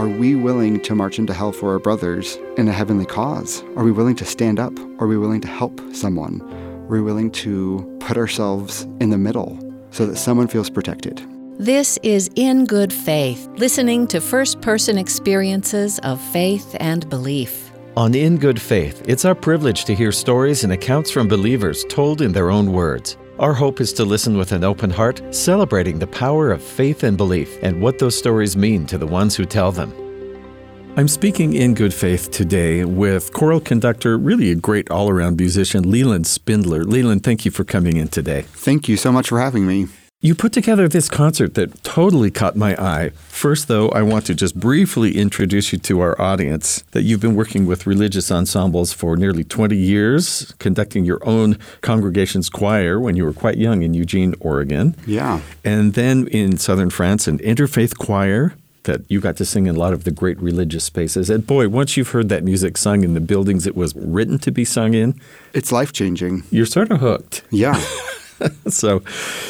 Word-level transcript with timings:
Are 0.00 0.08
we 0.08 0.34
willing 0.34 0.80
to 0.84 0.94
march 0.94 1.18
into 1.18 1.34
hell 1.34 1.52
for 1.52 1.72
our 1.72 1.78
brothers 1.78 2.38
in 2.56 2.66
a 2.68 2.72
heavenly 2.72 3.04
cause? 3.04 3.62
Are 3.76 3.84
we 3.84 3.92
willing 3.92 4.16
to 4.16 4.24
stand 4.24 4.58
up? 4.58 4.72
Are 4.98 5.06
we 5.06 5.18
willing 5.18 5.42
to 5.42 5.46
help 5.46 5.78
someone? 5.94 6.40
Are 6.40 6.86
we 6.86 7.02
willing 7.02 7.30
to 7.32 7.98
put 8.00 8.16
ourselves 8.16 8.84
in 9.02 9.10
the 9.10 9.18
middle 9.18 9.58
so 9.90 10.06
that 10.06 10.16
someone 10.16 10.48
feels 10.48 10.70
protected? 10.70 11.22
This 11.58 11.98
is 12.02 12.30
In 12.34 12.64
Good 12.64 12.94
Faith, 12.94 13.46
listening 13.56 14.06
to 14.06 14.22
first 14.22 14.62
person 14.62 14.96
experiences 14.96 15.98
of 15.98 16.18
faith 16.32 16.74
and 16.80 17.06
belief. 17.10 17.70
On 17.94 18.14
In 18.14 18.38
Good 18.38 18.58
Faith, 18.58 19.02
it's 19.06 19.26
our 19.26 19.34
privilege 19.34 19.84
to 19.84 19.94
hear 19.94 20.12
stories 20.12 20.64
and 20.64 20.72
accounts 20.72 21.10
from 21.10 21.28
believers 21.28 21.84
told 21.90 22.22
in 22.22 22.32
their 22.32 22.50
own 22.50 22.72
words. 22.72 23.18
Our 23.40 23.54
hope 23.54 23.80
is 23.80 23.94
to 23.94 24.04
listen 24.04 24.36
with 24.36 24.52
an 24.52 24.64
open 24.64 24.90
heart, 24.90 25.22
celebrating 25.34 25.98
the 25.98 26.06
power 26.06 26.52
of 26.52 26.62
faith 26.62 27.02
and 27.04 27.16
belief 27.16 27.56
and 27.62 27.80
what 27.80 27.98
those 27.98 28.14
stories 28.14 28.54
mean 28.54 28.84
to 28.84 28.98
the 28.98 29.06
ones 29.06 29.34
who 29.34 29.46
tell 29.46 29.72
them. 29.72 29.94
I'm 30.98 31.08
speaking 31.08 31.54
in 31.54 31.72
good 31.72 31.94
faith 31.94 32.30
today 32.30 32.84
with 32.84 33.32
choral 33.32 33.58
conductor, 33.58 34.18
really 34.18 34.50
a 34.50 34.56
great 34.56 34.90
all 34.90 35.08
around 35.08 35.38
musician, 35.38 35.90
Leland 35.90 36.26
Spindler. 36.26 36.84
Leland, 36.84 37.24
thank 37.24 37.46
you 37.46 37.50
for 37.50 37.64
coming 37.64 37.96
in 37.96 38.08
today. 38.08 38.42
Thank 38.42 38.90
you 38.90 38.98
so 38.98 39.10
much 39.10 39.30
for 39.30 39.40
having 39.40 39.66
me. 39.66 39.86
You 40.22 40.34
put 40.34 40.52
together 40.52 40.86
this 40.86 41.08
concert 41.08 41.54
that 41.54 41.82
totally 41.82 42.30
caught 42.30 42.54
my 42.54 42.74
eye. 42.76 43.12
First, 43.28 43.68
though, 43.68 43.88
I 43.88 44.02
want 44.02 44.26
to 44.26 44.34
just 44.34 44.54
briefly 44.54 45.16
introduce 45.16 45.72
you 45.72 45.78
to 45.78 46.00
our 46.00 46.20
audience 46.20 46.84
that 46.90 47.04
you've 47.04 47.20
been 47.20 47.34
working 47.34 47.64
with 47.64 47.86
religious 47.86 48.30
ensembles 48.30 48.92
for 48.92 49.16
nearly 49.16 49.44
20 49.44 49.74
years, 49.74 50.52
conducting 50.58 51.06
your 51.06 51.26
own 51.26 51.56
congregation's 51.80 52.50
choir 52.50 53.00
when 53.00 53.16
you 53.16 53.24
were 53.24 53.32
quite 53.32 53.56
young 53.56 53.82
in 53.82 53.94
Eugene, 53.94 54.34
Oregon. 54.40 54.94
Yeah. 55.06 55.40
And 55.64 55.94
then 55.94 56.26
in 56.26 56.58
southern 56.58 56.90
France, 56.90 57.26
an 57.26 57.38
interfaith 57.38 57.96
choir 57.96 58.52
that 58.82 59.00
you 59.08 59.20
got 59.20 59.38
to 59.38 59.46
sing 59.46 59.68
in 59.68 59.76
a 59.76 59.78
lot 59.78 59.94
of 59.94 60.04
the 60.04 60.10
great 60.10 60.38
religious 60.38 60.84
spaces. 60.84 61.30
And 61.30 61.46
boy, 61.46 61.70
once 61.70 61.96
you've 61.96 62.10
heard 62.10 62.28
that 62.28 62.44
music 62.44 62.76
sung 62.76 63.04
in 63.04 63.14
the 63.14 63.20
buildings 63.20 63.66
it 63.66 63.74
was 63.74 63.96
written 63.96 64.38
to 64.40 64.50
be 64.50 64.66
sung 64.66 64.92
in, 64.92 65.18
it's 65.54 65.72
life 65.72 65.94
changing. 65.94 66.42
You're 66.50 66.66
sort 66.66 66.90
of 66.90 67.00
hooked. 67.00 67.42
Yeah. 67.50 67.82
so 68.68 69.02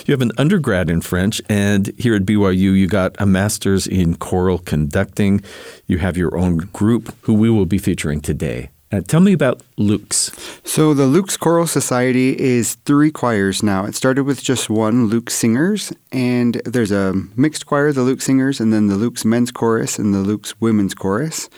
you 0.07 0.13
have 0.13 0.23
an 0.23 0.33
undergrad 0.39 0.91
in 0.91 1.01
French, 1.01 1.41
and 1.49 1.93
here 1.99 2.15
at 2.15 2.23
BYU, 2.23 2.77
you 2.77 2.87
got 2.87 3.15
a 3.19 3.27
master's 3.27 3.87
in 3.87 4.17
choral 4.17 4.59
conducting. 4.59 5.43
You 5.87 5.99
have 5.99 6.17
your 6.17 6.37
own 6.37 6.59
group, 6.73 7.15
who 7.23 7.35
we 7.35 7.51
will 7.51 7.67
be 7.67 7.79
featuring 7.79 8.21
today. 8.21 8.71
Uh, 8.93 9.01
tell 9.01 9.21
me 9.21 9.33
about 9.33 9.63
Lux. 9.77 10.33
So, 10.65 10.95
the 10.95 11.07
Lux 11.07 11.37
Choral 11.37 11.69
Society 11.69 12.39
is 12.39 12.75
three 12.75 13.13
choirs 13.13 13.63
now. 13.63 13.85
It 13.85 13.95
started 13.95 14.25
with 14.25 14.43
just 14.43 14.69
one, 14.69 15.09
Lux 15.09 15.33
Singers, 15.35 15.93
and 16.11 16.61
there's 16.65 16.91
a 16.91 17.15
mixed 17.37 17.67
choir, 17.67 17.93
the 17.93 18.03
Lux 18.03 18.25
Singers, 18.25 18.59
and 18.59 18.73
then 18.73 18.89
the 18.89 18.97
Lux 18.97 19.25
Men's 19.25 19.53
Chorus 19.53 19.97
and 19.97 20.13
the 20.13 20.19
Lux 20.19 20.61
Women's 20.61 20.95
Chorus. 20.95 21.49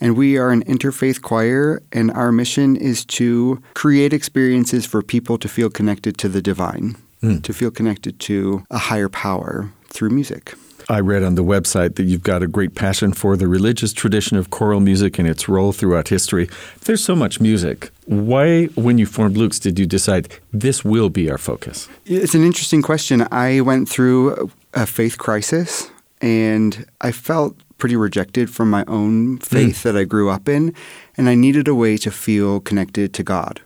And 0.00 0.16
we 0.16 0.36
are 0.36 0.52
an 0.52 0.64
interfaith 0.64 1.22
choir, 1.22 1.82
and 1.92 2.12
our 2.12 2.30
mission 2.30 2.76
is 2.76 3.04
to 3.06 3.60
create 3.74 4.12
experiences 4.12 4.86
for 4.86 5.02
people 5.02 5.38
to 5.38 5.48
feel 5.48 5.70
connected 5.70 6.16
to 6.18 6.28
the 6.28 6.42
divine, 6.42 6.96
mm. 7.20 7.42
to 7.42 7.52
feel 7.52 7.72
connected 7.72 8.20
to 8.20 8.64
a 8.70 8.78
higher 8.78 9.08
power 9.08 9.72
through 9.88 10.10
music. 10.10 10.54
I 10.88 11.00
read 11.00 11.24
on 11.24 11.34
the 11.34 11.42
website 11.42 11.96
that 11.96 12.04
you've 12.04 12.22
got 12.22 12.42
a 12.42 12.46
great 12.46 12.76
passion 12.76 13.12
for 13.12 13.36
the 13.36 13.48
religious 13.48 13.92
tradition 13.92 14.36
of 14.36 14.50
choral 14.50 14.80
music 14.80 15.18
and 15.18 15.28
its 15.28 15.48
role 15.48 15.72
throughout 15.72 16.08
history. 16.08 16.48
There's 16.84 17.02
so 17.02 17.16
much 17.16 17.40
music. 17.40 17.90
Why, 18.04 18.66
when 18.76 18.96
you 18.96 19.06
formed 19.06 19.36
Lux, 19.36 19.58
did 19.58 19.78
you 19.78 19.86
decide 19.86 20.28
this 20.52 20.84
will 20.84 21.10
be 21.10 21.28
our 21.28 21.38
focus? 21.38 21.88
It's 22.04 22.34
an 22.34 22.44
interesting 22.44 22.82
question. 22.82 23.26
I 23.32 23.62
went 23.62 23.88
through 23.88 24.50
a 24.74 24.86
faith 24.86 25.18
crisis 25.18 25.90
and 26.20 26.86
I 27.00 27.10
felt 27.10 27.56
pretty 27.78 27.96
rejected 27.96 28.48
from 28.48 28.70
my 28.70 28.84
own 28.86 29.38
faith 29.38 29.78
mm. 29.78 29.82
that 29.82 29.96
I 29.96 30.04
grew 30.04 30.30
up 30.30 30.48
in, 30.48 30.74
and 31.18 31.28
I 31.28 31.34
needed 31.34 31.68
a 31.68 31.74
way 31.74 31.98
to 31.98 32.10
feel 32.10 32.60
connected 32.60 33.12
to 33.14 33.22
God 33.22 33.60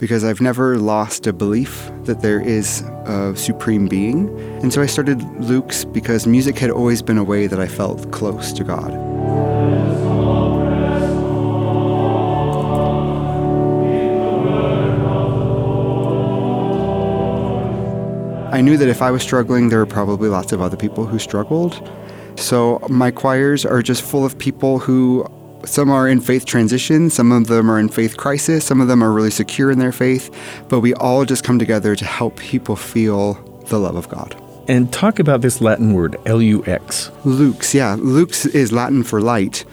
because 0.00 0.24
I've 0.24 0.40
never 0.40 0.78
lost 0.78 1.26
a 1.26 1.32
belief 1.32 1.90
that 2.04 2.22
there 2.22 2.40
is 2.40 2.80
a 3.04 3.36
supreme 3.36 3.86
being. 3.86 4.30
And 4.62 4.72
so 4.72 4.80
I 4.80 4.86
started 4.86 5.22
Lux 5.38 5.84
because 5.84 6.26
music 6.26 6.58
had 6.58 6.70
always 6.70 7.02
been 7.02 7.18
a 7.18 7.24
way 7.24 7.46
that 7.46 7.60
I 7.60 7.68
felt 7.68 8.10
close 8.10 8.50
to 8.54 8.64
God. 8.64 8.90
I 18.52 18.62
knew 18.62 18.78
that 18.78 18.88
if 18.88 19.02
I 19.02 19.10
was 19.10 19.22
struggling, 19.22 19.68
there 19.68 19.78
were 19.78 19.86
probably 19.86 20.30
lots 20.30 20.52
of 20.52 20.62
other 20.62 20.76
people 20.76 21.04
who 21.04 21.18
struggled. 21.18 21.88
So 22.36 22.80
my 22.88 23.10
choirs 23.10 23.66
are 23.66 23.82
just 23.82 24.02
full 24.02 24.24
of 24.24 24.38
people 24.38 24.78
who 24.78 25.26
some 25.64 25.90
are 25.90 26.08
in 26.08 26.20
faith 26.20 26.44
transition, 26.46 27.10
some 27.10 27.32
of 27.32 27.46
them 27.46 27.70
are 27.70 27.78
in 27.78 27.88
faith 27.88 28.16
crisis, 28.16 28.64
some 28.64 28.80
of 28.80 28.88
them 28.88 29.02
are 29.02 29.12
really 29.12 29.30
secure 29.30 29.70
in 29.70 29.78
their 29.78 29.92
faith, 29.92 30.34
but 30.68 30.80
we 30.80 30.94
all 30.94 31.24
just 31.24 31.44
come 31.44 31.58
together 31.58 31.94
to 31.96 32.04
help 32.04 32.36
people 32.36 32.76
feel 32.76 33.34
the 33.66 33.78
love 33.78 33.96
of 33.96 34.08
God. 34.08 34.40
And 34.68 34.92
talk 34.92 35.18
about 35.18 35.40
this 35.40 35.60
Latin 35.60 35.94
word, 35.94 36.16
L 36.26 36.40
U 36.40 36.64
X. 36.66 37.10
Lux, 37.24 37.74
yeah. 37.74 37.96
Lux 37.98 38.46
is 38.46 38.72
Latin 38.72 39.02
for 39.02 39.20
light. 39.20 39.64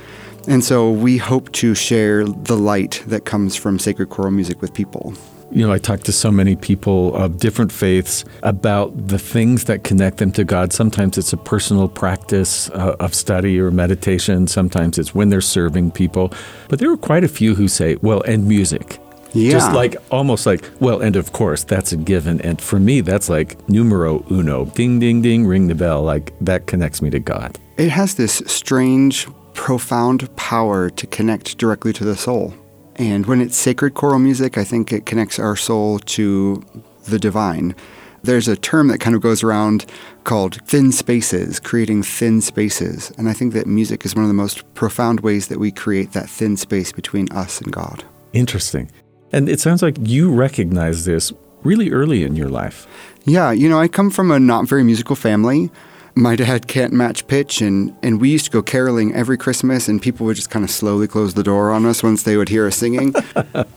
And 0.48 0.64
so 0.64 0.90
we 0.90 1.18
hope 1.18 1.52
to 1.54 1.76
share 1.76 2.26
the 2.26 2.58
light 2.58 3.04
that 3.06 3.26
comes 3.26 3.56
from 3.56 3.80
sacred 3.80 4.10
choral 4.10 4.32
music 4.32 4.62
with 4.62 4.74
people. 4.74 5.14
You 5.50 5.66
know, 5.66 5.72
I 5.72 5.78
talk 5.78 6.02
to 6.02 6.12
so 6.12 6.30
many 6.30 6.56
people 6.56 7.16
of 7.16 7.38
different 7.38 7.72
faiths 7.72 8.26
about 8.44 9.08
the 9.08 9.18
things 9.18 9.64
that 9.66 9.84
connect 9.84 10.18
them 10.18 10.32
to 10.34 10.44
God. 10.44 10.74
Sometimes 10.74 11.18
it's 11.18 11.32
a 11.32 11.38
personal 11.38 11.88
practice 11.88 12.70
uh, 12.72 12.98
of 13.00 13.16
study 13.16 13.60
or 13.60 13.72
meditation. 13.72 14.48
Sometimes 14.48 14.98
it's 14.98 15.16
when 15.16 15.30
they're 15.30 15.40
serving 15.40 15.92
people. 15.92 16.34
But 16.68 16.80
there 16.80 16.92
are 16.92 16.98
quite 16.98 17.24
a 17.24 17.30
few 17.30 17.56
who 17.56 17.70
say, 17.70 17.96
well, 18.02 18.22
and 18.24 18.46
music. 18.48 19.00
Yeah. 19.34 19.52
Just 19.52 19.72
like 19.74 19.96
almost 20.12 20.46
like, 20.46 20.70
well, 20.80 21.02
and 21.02 21.16
of 21.16 21.32
course, 21.32 21.64
that's 21.64 21.92
a 21.92 21.98
given. 21.98 22.42
And 22.42 22.60
for 22.60 22.80
me, 22.80 23.02
that's 23.02 23.30
like 23.30 23.68
numero 23.70 24.26
uno. 24.32 24.66
Ding, 24.66 25.00
ding, 25.00 25.22
ding, 25.22 25.46
ring 25.46 25.68
the 25.68 25.76
bell. 25.76 26.04
Like 26.04 26.34
that 26.42 26.68
connects 26.68 27.02
me 27.02 27.10
to 27.12 27.20
God. 27.20 27.58
It 27.78 27.90
has 27.90 28.16
this 28.16 28.42
strange, 28.48 29.28
profound 29.54 30.34
power 30.36 30.90
to 30.90 31.08
connect 31.08 31.58
directly 31.58 31.94
to 31.94 32.04
the 32.04 32.16
soul. 32.16 32.54
And 32.98 33.26
when 33.26 33.42
it's 33.42 33.58
sacred 33.58 33.94
choral 33.94 34.20
music, 34.20 34.58
I 34.58 34.64
think 34.64 34.92
it 34.92 35.06
connects 35.06 35.40
our 35.40 35.56
soul 35.56 36.00
to 36.00 36.64
the 37.06 37.20
divine. 37.20 37.76
There's 38.24 38.48
a 38.48 38.58
term 38.58 38.88
that 38.88 39.00
kind 39.00 39.16
of 39.16 39.22
goes 39.22 39.44
around 39.44 39.86
called 40.24 40.56
thin 40.66 40.92
spaces, 40.92 41.60
creating 41.60 42.04
thin 42.04 42.42
spaces. 42.42 43.12
And 43.18 43.30
I 43.30 43.34
think 43.34 43.54
that 43.54 43.68
music 43.68 44.04
is 44.06 44.16
one 44.16 44.24
of 44.24 44.28
the 44.28 44.34
most 44.34 44.74
profound 44.74 45.22
ways 45.22 45.48
that 45.48 45.60
we 45.60 45.72
create 45.72 46.14
that 46.14 46.30
thin 46.30 46.58
space 46.58 46.92
between 46.92 47.32
us 47.32 47.62
and 47.62 47.72
God. 47.72 48.04
Interesting. 48.34 48.92
And 49.32 49.48
it 49.48 49.60
sounds 49.60 49.82
like 49.82 49.98
you 50.02 50.34
recognize 50.34 51.06
this 51.06 51.32
really 51.64 51.92
early 51.92 52.24
in 52.24 52.36
your 52.36 52.50
life. 52.50 52.88
Yeah, 53.26 53.52
you 53.52 53.70
know, 53.70 53.80
I 53.80 53.88
come 53.88 54.10
from 54.10 54.32
a 54.32 54.40
not 54.40 54.68
very 54.68 54.84
musical 54.84 55.16
family 55.16 55.70
my 56.18 56.36
dad 56.36 56.68
can't 56.68 56.92
match 56.92 57.28
pitch 57.28 57.62
and, 57.62 57.96
and 58.02 58.20
we 58.20 58.30
used 58.30 58.46
to 58.46 58.52
go 58.52 58.64
caroling 58.64 59.14
every 59.14 59.38
christmas 59.38 59.88
and 59.88 60.02
people 60.02 60.26
would 60.26 60.36
just 60.36 60.50
kind 60.50 60.66
of 60.66 60.72
slowly 60.72 61.08
close 61.08 61.36
the 61.36 61.44
door 61.44 61.70
on 61.70 61.86
us 61.86 62.02
once 62.02 62.24
they 62.24 62.36
would 62.36 62.50
hear 62.50 62.68
us 62.68 62.76
singing. 62.76 63.14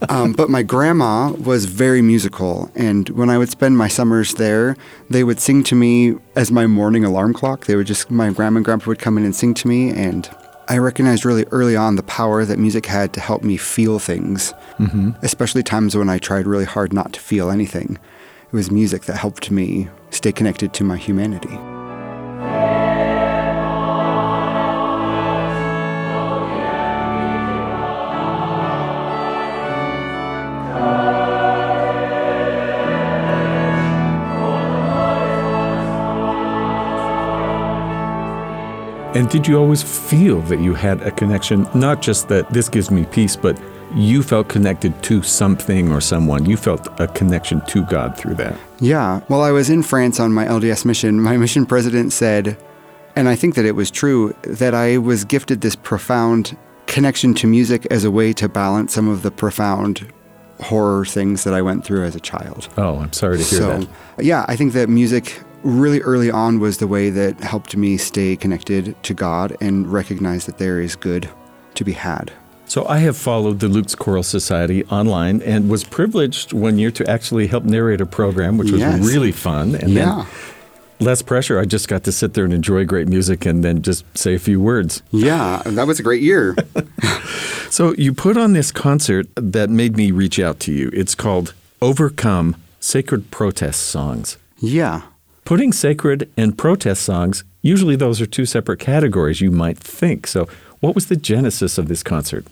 Um, 0.08 0.32
but 0.32 0.50
my 0.50 0.62
grandma 0.62 1.30
was 1.32 1.66
very 1.66 2.02
musical 2.02 2.70
and 2.74 3.08
when 3.10 3.30
i 3.30 3.38
would 3.38 3.50
spend 3.50 3.78
my 3.78 3.86
summers 3.86 4.34
there 4.34 4.76
they 5.08 5.22
would 5.22 5.38
sing 5.38 5.62
to 5.64 5.74
me 5.74 6.14
as 6.34 6.50
my 6.50 6.66
morning 6.66 7.04
alarm 7.04 7.32
clock. 7.32 7.66
They 7.66 7.76
would 7.76 7.86
just 7.86 8.10
my 8.10 8.30
grandma 8.30 8.56
and 8.56 8.64
grandpa 8.64 8.86
would 8.88 8.98
come 8.98 9.16
in 9.18 9.24
and 9.24 9.36
sing 9.36 9.54
to 9.54 9.68
me 9.68 9.90
and 9.90 10.28
i 10.68 10.78
recognized 10.78 11.24
really 11.24 11.44
early 11.52 11.76
on 11.76 11.96
the 11.96 12.02
power 12.02 12.44
that 12.44 12.58
music 12.58 12.86
had 12.86 13.12
to 13.12 13.20
help 13.20 13.42
me 13.42 13.56
feel 13.56 13.98
things 13.98 14.52
mm-hmm. 14.78 15.10
especially 15.22 15.62
times 15.62 15.96
when 15.96 16.08
i 16.08 16.18
tried 16.18 16.46
really 16.46 16.64
hard 16.64 16.92
not 16.92 17.12
to 17.12 17.20
feel 17.20 17.50
anything. 17.50 17.98
It 18.46 18.52
was 18.52 18.70
music 18.70 19.02
that 19.02 19.16
helped 19.16 19.50
me 19.50 19.88
stay 20.10 20.32
connected 20.32 20.72
to 20.74 20.84
my 20.84 20.96
humanity 20.96 21.58
And 39.12 39.28
did 39.28 39.48
you 39.48 39.58
always 39.58 39.82
feel 39.82 40.40
that 40.42 40.60
you 40.60 40.72
had 40.72 41.02
a 41.02 41.10
connection, 41.10 41.66
not 41.74 42.00
just 42.00 42.28
that 42.28 42.48
this 42.50 42.68
gives 42.68 42.92
me 42.92 43.04
peace, 43.06 43.34
but 43.34 43.60
you 43.92 44.22
felt 44.22 44.48
connected 44.48 45.02
to 45.02 45.20
something 45.20 45.90
or 45.90 46.00
someone? 46.00 46.46
You 46.46 46.56
felt 46.56 46.86
a 47.00 47.08
connection 47.08 47.60
to 47.66 47.84
God 47.86 48.16
through 48.16 48.34
that? 48.34 48.56
Yeah. 48.78 49.18
While 49.26 49.40
I 49.40 49.50
was 49.50 49.68
in 49.68 49.82
France 49.82 50.20
on 50.20 50.32
my 50.32 50.44
LDS 50.44 50.84
mission, 50.84 51.20
my 51.20 51.36
mission 51.36 51.66
president 51.66 52.12
said, 52.12 52.56
and 53.16 53.28
I 53.28 53.34
think 53.34 53.56
that 53.56 53.64
it 53.64 53.72
was 53.72 53.90
true, 53.90 54.32
that 54.42 54.74
I 54.74 54.98
was 54.98 55.24
gifted 55.24 55.60
this 55.60 55.74
profound 55.74 56.56
connection 56.86 57.34
to 57.34 57.48
music 57.48 57.86
as 57.90 58.04
a 58.04 58.12
way 58.12 58.32
to 58.34 58.48
balance 58.48 58.94
some 58.94 59.08
of 59.08 59.22
the 59.22 59.32
profound 59.32 60.06
horror 60.60 61.04
things 61.04 61.42
that 61.42 61.52
I 61.54 61.62
went 61.62 61.84
through 61.84 62.04
as 62.04 62.14
a 62.14 62.20
child. 62.20 62.68
Oh, 62.76 62.98
I'm 62.98 63.12
sorry 63.12 63.38
to 63.38 63.44
hear 63.44 63.58
so, 63.58 63.78
that. 63.80 64.24
Yeah, 64.24 64.44
I 64.46 64.54
think 64.54 64.72
that 64.74 64.88
music 64.88 65.42
really 65.62 66.00
early 66.02 66.30
on 66.30 66.58
was 66.60 66.78
the 66.78 66.86
way 66.86 67.10
that 67.10 67.40
helped 67.40 67.76
me 67.76 67.96
stay 67.96 68.36
connected 68.36 68.94
to 69.04 69.14
God 69.14 69.56
and 69.60 69.86
recognize 69.92 70.46
that 70.46 70.58
there 70.58 70.80
is 70.80 70.96
good 70.96 71.28
to 71.74 71.84
be 71.84 71.92
had. 71.92 72.32
So 72.66 72.86
I 72.86 72.98
have 72.98 73.16
followed 73.16 73.58
the 73.60 73.68
Lux 73.68 73.94
Choral 73.94 74.22
Society 74.22 74.84
online 74.86 75.42
and 75.42 75.68
was 75.68 75.82
privileged 75.84 76.52
one 76.52 76.78
year 76.78 76.90
to 76.92 77.10
actually 77.10 77.48
help 77.48 77.64
narrate 77.64 78.00
a 78.00 78.06
program, 78.06 78.58
which 78.58 78.70
was 78.70 78.80
Yes. 78.80 79.00
really 79.04 79.32
fun. 79.32 79.74
And 79.74 79.90
Yeah. 79.90 80.24
then 81.00 81.06
less 81.06 81.20
pressure. 81.22 81.58
I 81.58 81.64
just 81.64 81.88
got 81.88 82.04
to 82.04 82.12
sit 82.12 82.34
there 82.34 82.44
and 82.44 82.52
enjoy 82.54 82.84
great 82.84 83.08
music 83.08 83.44
and 83.46 83.64
then 83.64 83.82
just 83.82 84.04
say 84.16 84.34
a 84.34 84.38
few 84.38 84.60
words. 84.60 85.02
Yeah, 85.10 85.62
that 85.64 85.86
was 85.86 85.98
a 85.98 86.02
great 86.02 86.22
year. 86.22 86.54
So 87.70 87.94
you 87.96 88.12
put 88.12 88.36
on 88.36 88.52
this 88.52 88.72
concert 88.72 89.28
that 89.36 89.70
made 89.70 89.96
me 89.96 90.10
reach 90.10 90.40
out 90.40 90.58
to 90.60 90.72
you. 90.72 90.90
It's 90.92 91.14
called 91.14 91.54
Overcome 91.80 92.56
Sacred 92.80 93.30
Protest 93.30 93.82
Songs. 93.82 94.38
yeah. 94.58 95.02
Putting 95.50 95.72
sacred 95.72 96.30
and 96.36 96.56
protest 96.56 97.02
songs, 97.02 97.42
usually 97.60 97.96
those 97.96 98.20
are 98.20 98.26
two 98.26 98.46
separate 98.46 98.78
categories 98.78 99.40
you 99.40 99.50
might 99.50 99.76
think. 99.76 100.28
So 100.28 100.46
what 100.78 100.94
was 100.94 101.06
the 101.06 101.16
genesis 101.16 101.76
of 101.76 101.88
this 101.88 102.04
concert? 102.04 102.46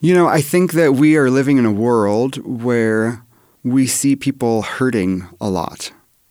You 0.00 0.14
know, 0.14 0.28
I 0.28 0.40
think 0.40 0.70
that 0.74 0.92
we 0.92 1.16
are 1.16 1.30
living 1.30 1.58
in 1.58 1.66
a 1.66 1.72
world 1.72 2.36
where 2.46 3.24
we 3.64 3.88
see 3.88 4.14
people 4.14 4.62
hurting 4.62 5.26
a 5.40 5.50
lot. 5.50 5.90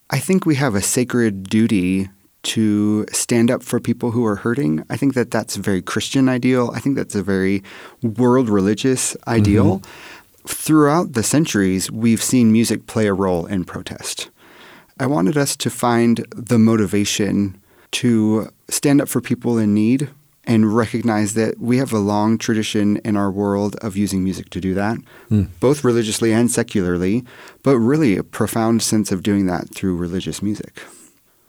I 0.10 0.20
think 0.20 0.46
we 0.46 0.56
have 0.56 0.76
a 0.76 0.82
sacred 0.82 1.44
duty 1.50 2.08
to 2.44 3.06
stand 3.12 3.52
up 3.52 3.62
for 3.62 3.82
people 3.82 4.12
who 4.12 4.26
are 4.26 4.38
hurting. 4.38 4.86
I 4.90 4.96
think 4.96 5.14
that 5.16 5.30
that's 5.30 5.58
a 5.58 5.62
very 5.62 5.82
Christian 5.82 6.30
ideal. 6.30 6.72
I 6.74 6.80
think 6.80 6.96
that's 6.96 7.16
a 7.16 7.22
very 7.22 7.64
world 8.02 8.48
religious 8.48 9.18
ideal. 9.28 9.80
Mm-hmm. 9.80 10.48
Throughout 10.48 11.12
the 11.12 11.24
centuries, 11.24 11.92
we've 11.92 12.24
seen 12.24 12.54
music 12.54 12.88
play 12.88 13.08
a 13.08 13.14
role 13.14 13.46
in 13.46 13.66
protest. 13.66 14.30
I 15.00 15.06
wanted 15.06 15.38
us 15.38 15.56
to 15.58 15.70
find 15.70 16.26
the 16.36 16.58
motivation 16.58 17.62
to 17.92 18.52
stand 18.70 19.02
up 19.02 19.10
for 19.10 19.22
people 19.22 19.58
in 19.58 19.74
need 19.74 20.10
and 20.44 20.74
recognize 20.76 21.34
that 21.34 21.60
we 21.60 21.78
have 21.78 21.92
a 21.92 22.00
long 22.00 22.38
tradition 22.38 22.98
in 22.98 23.18
our 23.18 23.30
world 23.30 23.76
of 23.82 23.98
using 23.98 24.24
music 24.24 24.50
to 24.50 24.62
do 24.62 24.74
that, 24.74 24.98
hmm. 25.28 25.44
both 25.60 25.84
religiously 25.84 26.32
and 26.32 26.50
secularly, 26.50 27.26
but 27.64 27.78
really 27.78 28.16
a 28.16 28.24
profound 28.24 28.82
sense 28.82 29.12
of 29.12 29.24
doing 29.24 29.46
that 29.46 29.70
through 29.76 29.98
religious 29.98 30.42
music. 30.42 30.82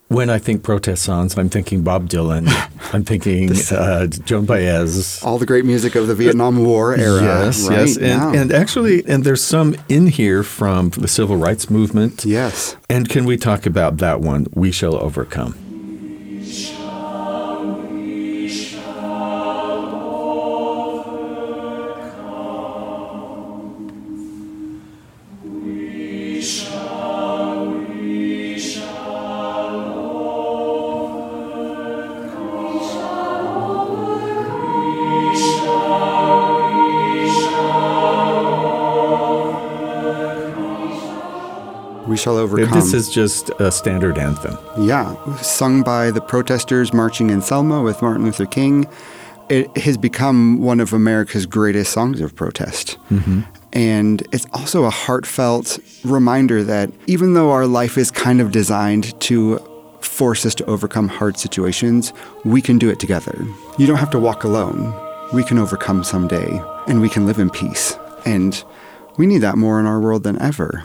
When 0.09 0.31
I 0.31 0.39
think 0.39 0.63
protest 0.63 1.03
songs, 1.03 1.37
I'm 1.37 1.51
thinking 1.51 1.83
Bob 1.83 2.09
Dylan. 2.09 2.49
I'm 2.95 3.05
thinking 3.05 3.51
uh, 3.71 4.07
Joan 4.07 4.47
Baez. 4.47 5.23
All 5.23 5.37
the 5.39 5.45
great 5.45 5.67
music 5.67 5.95
of 5.97 6.07
the 6.07 6.15
Vietnam 6.15 6.65
War 6.65 6.95
era. 6.97 7.21
yes, 7.23 7.69
right? 7.69 7.79
yes, 7.81 7.99
and, 7.99 8.35
and 8.35 8.53
actually, 8.53 9.07
and 9.07 9.23
there's 9.25 9.45
some 9.45 9.77
in 9.91 10.07
here 10.07 10.43
from 10.43 10.91
the 10.91 11.09
civil 11.09 11.37
rights 11.37 11.69
movement. 11.69 12.25
yes. 12.25 12.77
And 12.89 13.09
can 13.11 13.27
we 13.27 13.37
talk 13.37 13.67
about 13.67 13.99
that 13.99 14.21
one? 14.23 14.47
We 14.55 14.73
shall 14.73 14.97
overcome. 14.97 15.55
Shall 42.19 42.37
overcome. 42.37 42.79
This 42.79 42.93
is 42.93 43.09
just 43.11 43.51
a 43.59 43.73
standard 43.73 44.19
anthem. 44.19 44.59
Yeah, 44.79 45.15
sung 45.37 45.83
by 45.83 46.11
the 46.11 46.21
protesters 46.21 46.93
marching 46.93 47.31
in 47.31 47.41
Selma 47.41 47.83
with 47.83 48.03
Martin 48.03 48.25
Luther 48.25 48.47
King. 48.47 48.87
It 49.49 49.75
has 49.79 49.97
become 49.97 50.61
one 50.61 50.81
of 50.81 50.93
America's 50.93 51.47
greatest 51.47 51.93
songs 51.93 52.21
of 52.21 52.35
protest. 52.35 52.99
Mm-hmm. 53.11 53.41
And 53.73 54.27
it's 54.33 54.47
also 54.53 54.85
a 54.85 54.91
heartfelt 54.91 55.79
reminder 56.05 56.63
that 56.65 56.91
even 57.07 57.35
though 57.35 57.51
our 57.51 57.67
life 57.67 57.97
is 57.97 58.11
kind 58.11 58.41
of 58.41 58.51
designed 58.51 59.19
to 59.23 59.59
force 60.01 60.47
us 60.47 60.55
to 60.57 60.65
overcome 60.67 61.09
hard 61.09 61.39
situations, 61.39 62.13
we 62.45 62.61
can 62.61 62.79
do 62.79 62.89
it 62.89 63.01
together. 63.01 63.47
You 63.79 63.87
don't 63.87 63.97
have 63.97 64.11
to 64.11 64.19
walk 64.19 64.45
alone. 64.45 64.95
We 65.33 65.45
can 65.45 65.59
overcome 65.59 66.05
someday, 66.05 66.61
and 66.87 67.01
we 67.01 67.09
can 67.09 67.27
live 67.27 67.39
in 67.39 67.51
peace. 67.51 67.97
And 68.25 68.63
we 69.17 69.27
need 69.27 69.39
that 69.39 69.59
more 69.59 69.79
in 69.79 69.87
our 69.87 70.01
world 70.01 70.23
than 70.23 70.41
ever. 70.41 70.85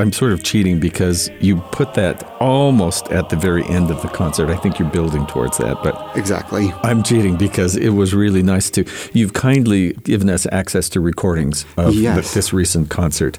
I'm 0.00 0.12
sort 0.12 0.32
of 0.32 0.42
cheating 0.42 0.80
because 0.80 1.30
you 1.40 1.56
put 1.72 1.94
that 1.94 2.24
almost 2.40 3.08
at 3.08 3.28
the 3.28 3.36
very 3.36 3.64
end 3.66 3.90
of 3.90 4.00
the 4.02 4.08
concert. 4.08 4.48
I 4.50 4.56
think 4.56 4.78
you're 4.78 4.90
building 4.90 5.26
towards 5.26 5.58
that, 5.58 5.82
but 5.82 5.94
Exactly. 6.16 6.72
I'm 6.82 7.02
cheating 7.02 7.36
because 7.36 7.76
it 7.76 7.90
was 7.90 8.14
really 8.14 8.42
nice 8.42 8.70
to. 8.70 8.84
You've 9.12 9.32
kindly 9.34 9.92
given 10.04 10.28
us 10.30 10.46
access 10.50 10.88
to 10.90 11.00
recordings 11.00 11.64
of 11.76 11.94
Yes. 11.94 12.14
th- 12.24 12.34
this 12.34 12.52
recent 12.52 12.88
concert. 12.90 13.38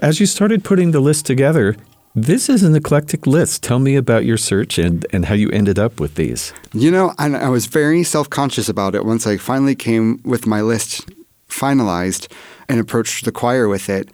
As 0.00 0.20
you 0.20 0.26
started 0.26 0.62
putting 0.62 0.92
the 0.92 1.00
list 1.00 1.26
together, 1.26 1.74
this 2.14 2.48
is 2.48 2.62
an 2.62 2.74
eclectic 2.76 3.26
list. 3.26 3.62
Tell 3.62 3.78
me 3.80 3.96
about 3.96 4.24
your 4.24 4.36
search 4.36 4.78
and, 4.78 5.04
and 5.12 5.24
how 5.24 5.34
you 5.34 5.50
ended 5.50 5.78
up 5.78 5.98
with 5.98 6.14
these. 6.14 6.52
You 6.72 6.90
know, 6.92 7.12
I, 7.18 7.26
I 7.34 7.48
was 7.48 7.66
very 7.66 8.04
self 8.04 8.28
conscious 8.30 8.68
about 8.68 8.94
it 8.94 9.04
once 9.04 9.26
I 9.26 9.36
finally 9.36 9.74
came 9.74 10.20
with 10.24 10.46
my 10.46 10.60
list 10.60 11.10
finalized 11.48 12.30
and 12.68 12.78
approached 12.80 13.24
the 13.24 13.32
choir 13.32 13.68
with 13.68 13.88
it. 13.88 14.08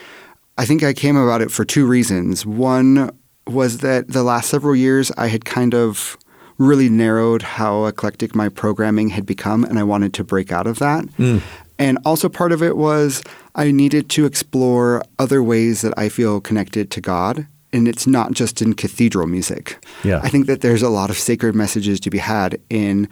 I 0.60 0.66
think 0.66 0.82
I 0.82 0.92
came 0.92 1.16
about 1.16 1.40
it 1.40 1.50
for 1.50 1.64
two 1.64 1.86
reasons. 1.86 2.44
One 2.44 3.10
was 3.46 3.78
that 3.78 4.08
the 4.08 4.22
last 4.22 4.50
several 4.50 4.76
years 4.76 5.10
I 5.16 5.28
had 5.28 5.46
kind 5.46 5.74
of 5.74 6.18
really 6.58 6.90
narrowed 6.90 7.40
how 7.40 7.86
eclectic 7.86 8.34
my 8.34 8.50
programming 8.50 9.08
had 9.08 9.24
become, 9.24 9.64
and 9.64 9.78
I 9.78 9.84
wanted 9.84 10.12
to 10.12 10.22
break 10.22 10.52
out 10.52 10.66
of 10.66 10.78
that. 10.78 11.06
Hmm. 11.16 11.38
And 11.78 11.96
also, 12.04 12.28
part 12.28 12.52
of 12.52 12.62
it 12.62 12.76
was 12.76 13.22
I 13.54 13.70
needed 13.70 14.10
to 14.10 14.26
explore 14.26 15.02
other 15.18 15.42
ways 15.42 15.80
that 15.80 15.94
I 15.96 16.10
feel 16.10 16.42
connected 16.42 16.90
to 16.90 17.00
God. 17.00 17.46
And 17.72 17.88
it's 17.88 18.06
not 18.06 18.32
just 18.32 18.60
in 18.60 18.74
cathedral 18.74 19.26
music. 19.26 19.82
Yeah. 20.04 20.20
I 20.22 20.28
think 20.28 20.44
that 20.46 20.60
there's 20.60 20.82
a 20.82 20.90
lot 20.90 21.08
of 21.08 21.16
sacred 21.16 21.54
messages 21.54 22.00
to 22.00 22.10
be 22.10 22.18
had 22.18 22.60
in 22.68 23.08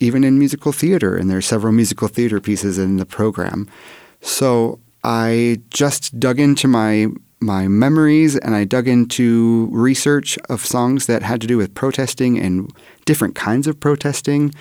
even 0.00 0.24
in 0.24 0.38
musical 0.38 0.72
theater, 0.72 1.14
and 1.14 1.28
there 1.28 1.36
are 1.36 1.42
several 1.42 1.74
musical 1.74 2.08
theater 2.08 2.40
pieces 2.40 2.78
in 2.78 2.96
the 2.96 3.04
program. 3.04 3.68
So 4.22 4.80
I 5.06 5.60
just 5.70 6.18
dug 6.18 6.40
into 6.40 6.66
my 6.66 7.06
my 7.38 7.68
memories 7.68 8.36
and 8.36 8.56
I 8.56 8.64
dug 8.64 8.88
into 8.88 9.68
research 9.70 10.36
of 10.48 10.66
songs 10.66 11.06
that 11.06 11.22
had 11.22 11.40
to 11.42 11.46
do 11.46 11.56
with 11.56 11.74
protesting 11.74 12.40
and 12.40 12.72
different 13.04 13.36
kinds 13.36 13.68
of 13.68 13.78
protesting. 13.78 14.52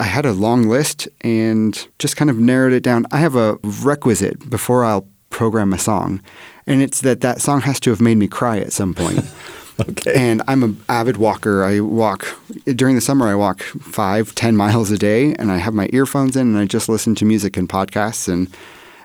I 0.00 0.04
had 0.04 0.26
a 0.26 0.32
long 0.32 0.64
list 0.64 1.08
and 1.22 1.88
just 1.98 2.16
kind 2.16 2.28
of 2.28 2.36
narrowed 2.38 2.74
it 2.74 2.82
down. 2.82 3.06
I 3.12 3.18
have 3.18 3.34
a 3.34 3.56
requisite 3.62 4.50
before 4.50 4.84
I'll 4.84 5.06
program 5.30 5.72
a 5.72 5.78
song, 5.78 6.20
and 6.66 6.82
it's 6.82 7.00
that 7.00 7.22
that 7.22 7.40
song 7.40 7.62
has 7.62 7.80
to 7.80 7.90
have 7.90 8.00
made 8.00 8.18
me 8.18 8.28
cry 8.28 8.58
at 8.58 8.72
some 8.72 8.94
point. 8.94 9.24
Okay. 9.80 10.12
And 10.14 10.40
I'm 10.46 10.62
an 10.62 10.80
avid 10.88 11.16
walker. 11.16 11.64
I 11.64 11.80
walk 11.80 12.28
during 12.64 12.94
the 12.94 13.00
summer. 13.00 13.26
I 13.26 13.34
walk 13.34 13.60
five, 13.60 14.32
ten 14.36 14.56
miles 14.56 14.92
a 14.92 14.96
day, 14.96 15.34
and 15.34 15.50
I 15.50 15.56
have 15.56 15.74
my 15.74 15.90
earphones 15.92 16.36
in, 16.36 16.46
and 16.46 16.58
I 16.58 16.64
just 16.64 16.88
listen 16.88 17.16
to 17.16 17.24
music 17.24 17.56
and 17.56 17.68
podcasts, 17.68 18.32
and 18.32 18.46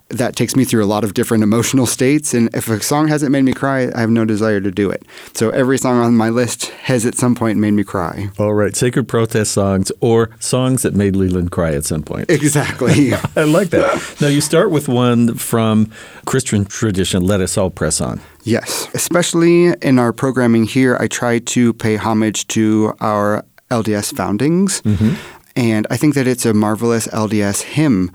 that 0.09 0.35
takes 0.35 0.55
me 0.55 0.65
through 0.65 0.83
a 0.83 0.87
lot 0.87 1.03
of 1.03 1.13
different 1.13 1.43
emotional 1.43 1.85
states. 1.85 2.33
And 2.33 2.53
if 2.55 2.67
a 2.67 2.81
song 2.81 3.07
hasn't 3.07 3.31
made 3.31 3.43
me 3.43 3.53
cry, 3.53 3.91
I 3.93 4.01
have 4.01 4.09
no 4.09 4.25
desire 4.25 4.59
to 4.59 4.71
do 4.71 4.89
it. 4.89 5.03
So 5.33 5.49
every 5.51 5.77
song 5.77 5.99
on 5.99 6.15
my 6.15 6.29
list 6.29 6.65
has 6.83 7.05
at 7.05 7.15
some 7.15 7.35
point 7.35 7.59
made 7.59 7.71
me 7.71 7.83
cry. 7.83 8.29
All 8.39 8.53
right, 8.53 8.75
sacred 8.75 9.07
protest 9.07 9.51
songs 9.51 9.91
or 9.99 10.31
songs 10.39 10.81
that 10.81 10.93
made 10.93 11.15
Leland 11.15 11.51
cry 11.51 11.73
at 11.73 11.85
some 11.85 12.03
point. 12.03 12.29
Exactly. 12.29 13.13
I 13.35 13.43
like 13.43 13.69
that. 13.69 14.15
Now 14.19 14.27
you 14.27 14.41
start 14.41 14.71
with 14.71 14.87
one 14.87 15.35
from 15.35 15.91
Christian 16.25 16.65
tradition. 16.65 17.23
Let 17.23 17.41
us 17.41 17.57
all 17.57 17.69
press 17.69 18.01
on. 18.01 18.21
Yes, 18.43 18.87
especially 18.93 19.73
in 19.81 19.99
our 19.99 20.13
programming 20.13 20.63
here, 20.63 20.97
I 20.99 21.07
try 21.07 21.39
to 21.39 21.73
pay 21.73 21.97
homage 21.97 22.47
to 22.47 22.95
our 22.99 23.45
LDS 23.69 24.15
foundings. 24.15 24.81
Mm-hmm. 24.81 25.15
And 25.55 25.87
I 25.89 25.97
think 25.97 26.15
that 26.15 26.27
it's 26.27 26.45
a 26.45 26.53
marvelous 26.53 27.07
LDS 27.07 27.61
hymn. 27.61 28.11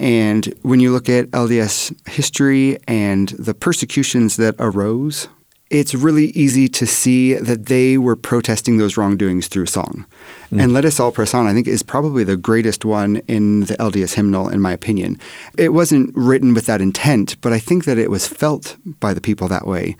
And 0.00 0.52
when 0.62 0.80
you 0.80 0.90
look 0.90 1.08
at 1.08 1.26
LDS 1.26 1.94
history 2.08 2.78
and 2.88 3.28
the 3.30 3.54
persecutions 3.54 4.36
that 4.36 4.56
arose 4.58 5.28
it's 5.70 5.94
really 5.94 6.26
easy 6.30 6.68
to 6.68 6.84
see 6.84 7.34
that 7.34 7.66
they 7.66 7.96
were 7.96 8.16
protesting 8.16 8.76
those 8.78 8.96
wrongdoings 8.96 9.46
through 9.46 9.66
song. 9.66 10.04
Mm. 10.50 10.64
And 10.64 10.72
Let 10.72 10.84
Us 10.84 10.98
All 10.98 11.12
Press 11.12 11.32
On, 11.32 11.46
I 11.46 11.54
think, 11.54 11.68
is 11.68 11.84
probably 11.84 12.24
the 12.24 12.36
greatest 12.36 12.84
one 12.84 13.18
in 13.28 13.60
the 13.60 13.76
LDS 13.76 14.14
hymnal, 14.14 14.48
in 14.48 14.60
my 14.60 14.72
opinion. 14.72 15.16
It 15.56 15.68
wasn't 15.68 16.10
written 16.16 16.54
with 16.54 16.66
that 16.66 16.80
intent, 16.80 17.40
but 17.40 17.52
I 17.52 17.60
think 17.60 17.84
that 17.84 17.98
it 17.98 18.10
was 18.10 18.26
felt 18.26 18.76
by 18.84 19.14
the 19.14 19.20
people 19.20 19.46
that 19.46 19.66
way. 19.66 19.96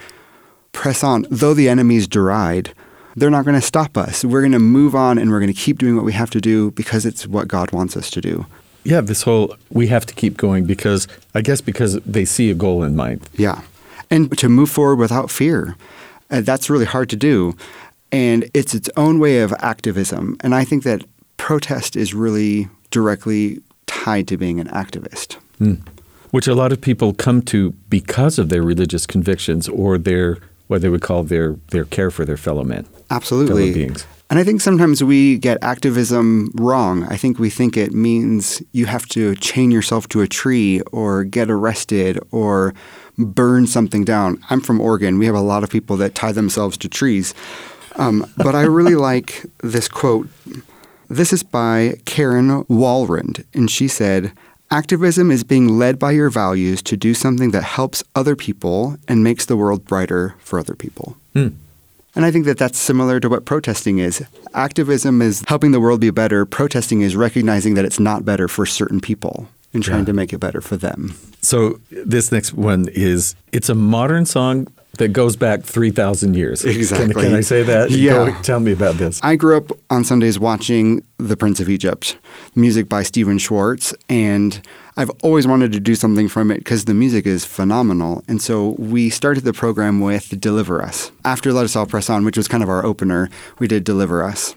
Press 0.72 1.04
on. 1.04 1.24
Though 1.30 1.54
the 1.54 1.68
enemies 1.68 2.08
deride, 2.08 2.74
they're 3.14 3.30
not 3.30 3.44
going 3.44 3.60
to 3.60 3.66
stop 3.66 3.96
us. 3.96 4.24
We're 4.24 4.42
going 4.42 4.52
to 4.52 4.58
move 4.58 4.96
on 4.96 5.18
and 5.18 5.30
we're 5.30 5.40
going 5.40 5.52
to 5.52 5.60
keep 5.60 5.78
doing 5.78 5.94
what 5.94 6.04
we 6.04 6.12
have 6.12 6.30
to 6.30 6.40
do 6.40 6.72
because 6.72 7.06
it's 7.06 7.28
what 7.28 7.46
God 7.46 7.70
wants 7.70 7.96
us 7.96 8.10
to 8.10 8.20
do. 8.20 8.46
Yeah, 8.84 9.00
this 9.00 9.22
whole 9.22 9.56
we 9.70 9.88
have 9.88 10.06
to 10.06 10.14
keep 10.14 10.36
going 10.36 10.64
because 10.64 11.06
I 11.34 11.42
guess 11.42 11.60
because 11.60 11.94
they 12.00 12.24
see 12.24 12.50
a 12.50 12.54
goal 12.54 12.82
in 12.82 12.96
mind. 12.96 13.28
Yeah. 13.36 13.62
And 14.10 14.36
to 14.38 14.48
move 14.48 14.70
forward 14.70 14.96
without 14.96 15.30
fear. 15.30 15.76
Uh, 16.30 16.40
that's 16.40 16.70
really 16.70 16.84
hard 16.86 17.08
to 17.10 17.16
do. 17.16 17.56
And 18.12 18.48
it's 18.54 18.74
its 18.74 18.88
own 18.96 19.18
way 19.18 19.40
of 19.40 19.52
activism. 19.58 20.36
And 20.40 20.54
I 20.54 20.64
think 20.64 20.82
that 20.84 21.02
protest 21.36 21.96
is 21.96 22.14
really 22.14 22.68
directly 22.90 23.60
tied 23.86 24.26
to 24.28 24.36
being 24.36 24.60
an 24.60 24.68
activist. 24.68 25.36
which 26.30 26.46
a 26.46 26.54
lot 26.54 26.72
of 26.72 26.80
people 26.80 27.12
come 27.12 27.42
to 27.42 27.72
because 27.88 28.38
of 28.38 28.48
their 28.48 28.62
religious 28.62 29.06
convictions 29.06 29.68
or 29.68 29.98
their 29.98 30.38
what 30.68 30.82
they 30.82 30.88
would 30.88 31.02
call 31.02 31.24
their 31.24 31.56
their 31.70 31.84
care 31.84 32.10
for 32.10 32.24
their 32.24 32.36
fellow 32.36 32.64
men. 32.64 32.86
Absolutely. 33.10 33.72
Fellow 33.72 33.74
beings. 33.74 34.06
And 34.30 34.38
I 34.38 34.44
think 34.44 34.60
sometimes 34.60 35.02
we 35.02 35.38
get 35.38 35.58
activism 35.60 36.52
wrong. 36.54 37.02
I 37.08 37.16
think 37.16 37.40
we 37.40 37.50
think 37.50 37.76
it 37.76 37.92
means 37.92 38.62
you 38.70 38.86
have 38.86 39.06
to 39.06 39.34
chain 39.34 39.72
yourself 39.72 40.06
to 40.08 40.20
a 40.20 40.28
tree 40.28 40.80
or 40.92 41.24
get 41.24 41.50
arrested 41.50 42.16
or 42.30 42.72
burn 43.18 43.66
something 43.66 44.04
down. 44.04 44.40
I'm 44.48 44.60
from 44.60 44.80
Oregon. 44.80 45.18
We 45.18 45.26
have 45.26 45.34
a 45.34 45.40
lot 45.40 45.64
of 45.64 45.70
people 45.70 45.96
that 45.96 46.14
tie 46.14 46.30
themselves 46.30 46.76
to 46.78 46.88
trees. 46.88 47.34
Um, 47.96 48.24
but 48.36 48.54
I 48.54 48.62
really 48.62 48.94
like 49.10 49.44
this 49.64 49.88
quote. 49.88 50.28
This 51.08 51.32
is 51.32 51.42
by 51.42 51.96
Karen 52.04 52.64
Walrond, 52.66 53.44
and 53.52 53.68
she 53.68 53.88
said, 53.88 54.32
Activism 54.70 55.32
is 55.32 55.42
being 55.42 55.66
led 55.76 55.98
by 55.98 56.12
your 56.12 56.30
values 56.30 56.82
to 56.82 56.96
do 56.96 57.14
something 57.14 57.50
that 57.50 57.64
helps 57.64 58.04
other 58.14 58.36
people 58.36 58.96
and 59.08 59.24
makes 59.24 59.44
the 59.44 59.56
world 59.56 59.84
brighter 59.84 60.36
for 60.38 60.60
other 60.60 60.76
people. 60.76 61.16
And 62.14 62.24
I 62.24 62.30
think 62.30 62.44
that 62.46 62.58
that's 62.58 62.78
similar 62.78 63.20
to 63.20 63.28
what 63.28 63.44
protesting 63.44 63.98
is. 63.98 64.22
Activism 64.54 65.22
is 65.22 65.44
helping 65.46 65.70
the 65.72 65.80
world 65.80 66.00
be 66.00 66.10
better. 66.10 66.44
Protesting 66.44 67.02
is 67.02 67.14
recognizing 67.16 67.74
that 67.74 67.84
it's 67.84 68.00
not 68.00 68.24
better 68.24 68.48
for 68.48 68.66
certain 68.66 69.00
people 69.00 69.48
and 69.72 69.82
trying 69.82 70.00
Yeah. 70.00 70.06
to 70.06 70.12
make 70.12 70.32
it 70.32 70.38
better 70.38 70.60
for 70.60 70.76
them. 70.76 71.14
So 71.40 71.78
this 71.90 72.32
next 72.32 72.52
one 72.52 72.88
is 72.92 73.34
it's 73.52 73.68
a 73.68 73.74
modern 73.74 74.26
song 74.26 74.66
that 75.00 75.08
goes 75.08 75.34
back 75.36 75.62
3000 75.64 76.36
years. 76.36 76.62
Can- 76.62 76.70
Exactly. 76.70 77.24
Can, 77.24 77.34
I 77.34 77.40
say 77.40 77.62
that? 77.64 77.90
Yeah. 77.90 78.30
Go- 78.30 78.42
tell 78.42 78.60
me 78.60 78.72
about 78.72 78.94
this. 78.96 79.18
I 79.22 79.34
grew 79.36 79.56
up 79.56 79.72
on 79.90 80.04
Sundays 80.04 80.38
watching 80.38 81.02
The 81.18 81.36
Prince 81.36 81.58
of 81.60 81.68
Egypt, 81.68 82.16
music 82.54 82.88
by 82.88 83.02
Stephen 83.02 83.38
Schwartz, 83.38 83.92
and 84.08 84.60
I've 84.96 85.10
always 85.22 85.46
wanted 85.46 85.72
to 85.72 85.80
do 85.80 85.94
something 85.94 86.28
from 86.28 86.50
it 86.50 86.58
because 86.58 86.84
the 86.84 86.94
music 86.94 87.26
is 87.26 87.44
phenomenal. 87.44 88.22
And 88.28 88.40
so 88.40 88.76
we 88.78 89.10
started 89.10 89.44
the 89.44 89.52
program 89.52 90.00
with 90.00 90.38
Deliver 90.40 90.82
Us. 90.82 91.10
After 91.24 91.52
Let 91.52 91.64
Us 91.64 91.74
All 91.76 91.86
Press 91.86 92.08
On, 92.10 92.24
which 92.24 92.36
was 92.36 92.46
kind 92.48 92.62
of 92.62 92.68
our 92.68 92.84
opener, 92.84 93.28
we 93.58 93.66
did 93.66 93.84
Deliver 93.84 94.22
Us. 94.22 94.54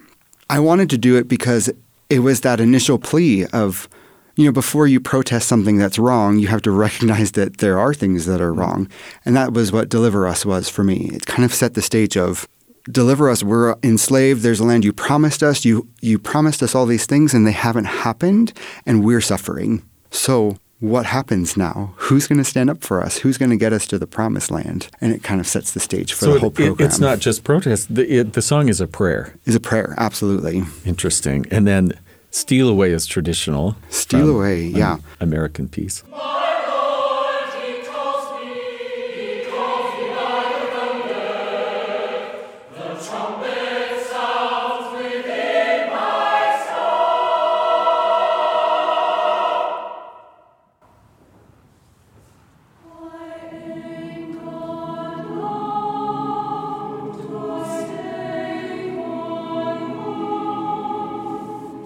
I 0.50 0.60
wanted 0.60 0.90
to 0.92 0.98
do 0.98 1.18
it 1.18 1.28
because 1.28 1.70
it 2.10 2.20
was 2.20 2.42
that 2.42 2.60
initial 2.60 3.00
plea 3.00 3.46
of, 3.48 3.88
you 4.36 4.46
know, 4.46 4.52
before 4.52 4.88
you 4.88 5.00
protest 5.00 5.48
something 5.48 5.78
that's 5.78 6.00
wrong, 6.00 6.40
you 6.40 6.48
have 6.48 6.62
to 6.64 6.72
recognize 6.72 7.34
that 7.34 7.58
there 7.58 7.80
are 7.80 7.94
things 7.94 8.26
that 8.26 8.42
are 8.42 8.52
mm-hmm. 8.52 8.60
wrong. 8.60 8.90
And 9.26 9.36
that 9.36 9.54
was 9.54 9.72
what 9.72 9.90
Deliver 9.90 10.28
Us 10.28 10.46
was 10.46 10.70
for 10.70 10.84
me. 10.84 11.10
It 11.14 11.26
kind 11.26 11.46
of 11.46 11.54
set 11.54 11.76
the 11.76 11.82
stage 11.82 12.18
of 12.18 12.48
deliver 12.92 13.30
us 13.30 13.44
we're 13.44 13.76
enslaved 13.82 14.42
there's 14.42 14.60
a 14.60 14.64
land 14.66 14.84
you 14.84 14.92
promised 14.92 15.42
us 15.42 15.64
you 15.64 15.88
you 16.02 16.20
promised 16.20 16.62
us 16.62 16.76
all 16.76 16.86
these 16.86 17.06
things 17.06 17.34
and 17.34 17.48
they 17.48 17.52
haven't 17.54 17.86
happened 17.86 18.52
and 18.86 19.06
we're 19.06 19.22
suffering 19.22 19.82
so 20.12 20.58
what 20.82 21.06
happens 21.06 21.56
now 21.56 21.94
who's 21.96 22.28
going 22.28 22.38
to 22.38 22.44
stand 22.44 22.70
up 22.70 22.84
for 22.84 23.02
us 23.02 23.20
who's 23.20 23.38
going 23.38 23.50
to 23.50 23.56
get 23.56 23.72
us 23.72 23.88
to 23.88 23.98
the 23.98 24.06
promised 24.06 24.52
land 24.52 24.90
and 25.00 25.14
it 25.14 25.24
kind 25.24 25.40
of 25.40 25.48
sets 25.48 25.72
the 25.72 25.80
stage 25.80 26.12
for 26.12 26.26
so 26.26 26.34
the 26.34 26.40
whole 26.42 26.50
it- 26.50 26.60
it- 26.60 26.66
program 26.66 26.90
it's 26.90 27.00
not 27.00 27.20
just 27.20 27.46
protest. 27.46 27.96
The, 27.96 28.20
it, 28.20 28.34
the 28.34 28.42
song 28.42 28.68
is 28.68 28.82
a 28.82 28.88
prayer. 28.88 29.34
is 29.46 29.56
a 29.56 29.62
prayer 29.62 29.96
absolutely 29.98 30.64
Interesting. 30.86 31.46
And 31.50 31.66
then 31.66 31.94
Steal 32.34 32.68
Away 32.68 32.90
is 32.92 33.06
traditional. 33.06 33.76
Steal 33.90 34.32
um, 34.32 34.36
Away, 34.38 34.64
yeah. 34.64 34.98
American 35.20 35.70
piece. 35.70 36.04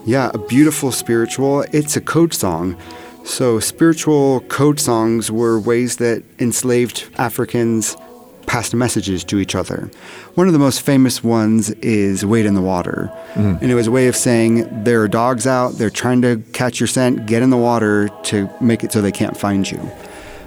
Yeah, 0.07 0.31
a 0.33 0.37
beautiful 0.37 0.93
spiritual. 0.93 1.65
It's 1.73 1.97
a 1.97 2.01
code 2.01 2.33
song. 2.33 2.77
So, 3.25 3.59
spiritual 3.59 4.39
code 4.47 4.79
songs 4.79 5.29
were 5.29 5.59
ways 5.59 5.97
that 5.97 6.23
enslaved 6.39 7.09
Africans 7.17 7.97
passed 8.45 8.73
messages 8.73 9.25
to 9.25 9.37
each 9.37 9.53
other. 9.53 9.91
One 10.35 10.47
of 10.47 10.53
the 10.53 10.59
most 10.59 10.81
famous 10.81 11.25
ones 11.25 11.71
is 11.81 12.25
Wade 12.25 12.45
in 12.45 12.55
the 12.55 12.61
Water. 12.61 13.11
Mm. 13.33 13.61
And 13.61 13.69
it 13.69 13.75
was 13.75 13.87
a 13.87 13.91
way 13.91 14.07
of 14.07 14.15
saying 14.15 14.85
there 14.85 15.01
are 15.01 15.09
dogs 15.09 15.45
out, 15.45 15.73
they're 15.73 15.89
trying 15.89 16.21
to 16.21 16.41
catch 16.53 16.79
your 16.79 16.87
scent, 16.87 17.25
get 17.25 17.41
in 17.41 17.49
the 17.49 17.57
water 17.57 18.07
to 18.23 18.49
make 18.61 18.85
it 18.85 18.93
so 18.93 19.01
they 19.01 19.11
can't 19.11 19.35
find 19.35 19.69
you. 19.69 19.91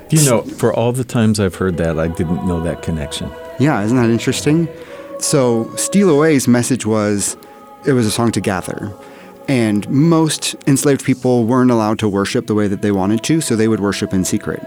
You 0.09 0.25
know, 0.25 0.41
for 0.43 0.73
all 0.73 0.93
the 0.93 1.05
times 1.05 1.39
I've 1.39 1.57
heard 1.57 1.77
that, 1.77 1.99
I 1.99 2.09
didn't 2.09 2.47
know 2.47 2.63
that 2.63 2.81
connection. 2.81 3.31
Yeah, 3.59 3.83
isn't 3.83 3.97
that 3.99 4.09
interesting? 4.09 4.69
So, 5.19 5.71
Steal 5.77 6.09
Away's 6.09 6.49
message 6.49 6.87
was 6.87 7.37
it 7.87 7.93
was 7.93 8.07
a 8.07 8.11
song 8.11 8.33
to 8.33 8.41
gather. 8.41 8.91
And 9.51 9.91
most 9.91 10.55
enslaved 10.69 11.05
people 11.05 11.45
weren't 11.45 11.73
allowed 11.73 11.99
to 11.99 12.09
worship 12.09 12.47
the 12.47 12.55
way 12.55 12.69
that 12.69 12.83
they 12.83 12.93
wanted 12.93 13.25
to, 13.25 13.41
so 13.41 13.57
they 13.57 13.67
would 13.67 13.81
worship 13.81 14.15
in 14.15 14.25
secret. 14.25 14.63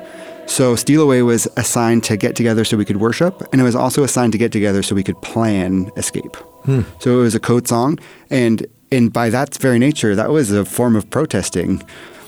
So, 0.45 0.75
Steal 0.75 1.01
Away 1.01 1.21
was 1.21 1.47
assigned 1.55 2.03
to 2.03 2.17
get 2.17 2.35
together 2.35 2.65
so 2.65 2.75
we 2.75 2.83
could 2.83 2.97
worship, 2.97 3.41
and 3.53 3.61
it 3.61 3.63
was 3.63 3.77
also 3.77 4.03
assigned 4.03 4.33
to 4.33 4.37
get 4.37 4.51
together 4.51 4.83
so 4.83 4.93
we 4.93 5.01
could 5.01 5.21
plan 5.21 5.89
escape. 5.95 6.35
Hmm. 6.65 6.81
So, 6.99 7.17
it 7.17 7.23
was 7.23 7.33
a 7.33 7.39
code 7.39 7.65
song, 7.65 7.97
and, 8.29 8.67
and 8.91 9.13
by 9.13 9.29
that 9.29 9.55
very 9.55 9.79
nature, 9.79 10.15
that 10.15 10.31
was 10.31 10.51
a 10.51 10.65
form 10.65 10.97
of 10.97 11.09
protesting. 11.09 11.81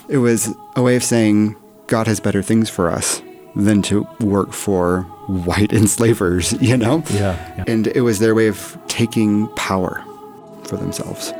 It 0.08 0.18
was 0.18 0.48
a 0.76 0.82
way 0.82 0.96
of 0.96 1.04
saying, 1.04 1.56
God 1.88 2.06
has 2.06 2.20
better 2.20 2.42
things 2.42 2.70
for 2.70 2.88
us 2.90 3.20
than 3.54 3.82
to 3.82 4.08
work 4.20 4.54
for 4.54 5.02
white 5.26 5.72
enslavers, 5.82 6.54
you 6.54 6.78
know? 6.78 7.02
Yeah, 7.10 7.36
yeah. 7.58 7.64
And 7.66 7.88
it 7.88 8.00
was 8.00 8.18
their 8.18 8.34
way 8.34 8.46
of 8.46 8.78
taking 8.88 9.46
power 9.56 10.02
for 10.64 10.78
themselves. 10.78 11.34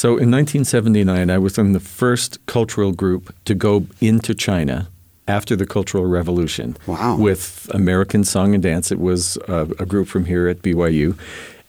So 0.00 0.12
in 0.12 0.30
1979, 0.30 1.28
I 1.28 1.36
was 1.36 1.58
in 1.58 1.74
the 1.74 1.78
first 1.78 2.38
cultural 2.46 2.90
group 2.90 3.34
to 3.44 3.54
go 3.54 3.86
into 4.00 4.34
China 4.34 4.88
after 5.28 5.54
the 5.54 5.66
Cultural 5.66 6.06
Revolution. 6.06 6.78
Wow. 6.86 7.18
With 7.18 7.70
American 7.74 8.24
Song 8.24 8.54
and 8.54 8.62
Dance. 8.62 8.90
It 8.90 8.98
was 8.98 9.36
uh, 9.46 9.66
a 9.78 9.84
group 9.84 10.08
from 10.08 10.24
here 10.24 10.48
at 10.48 10.62
BYU. 10.62 11.18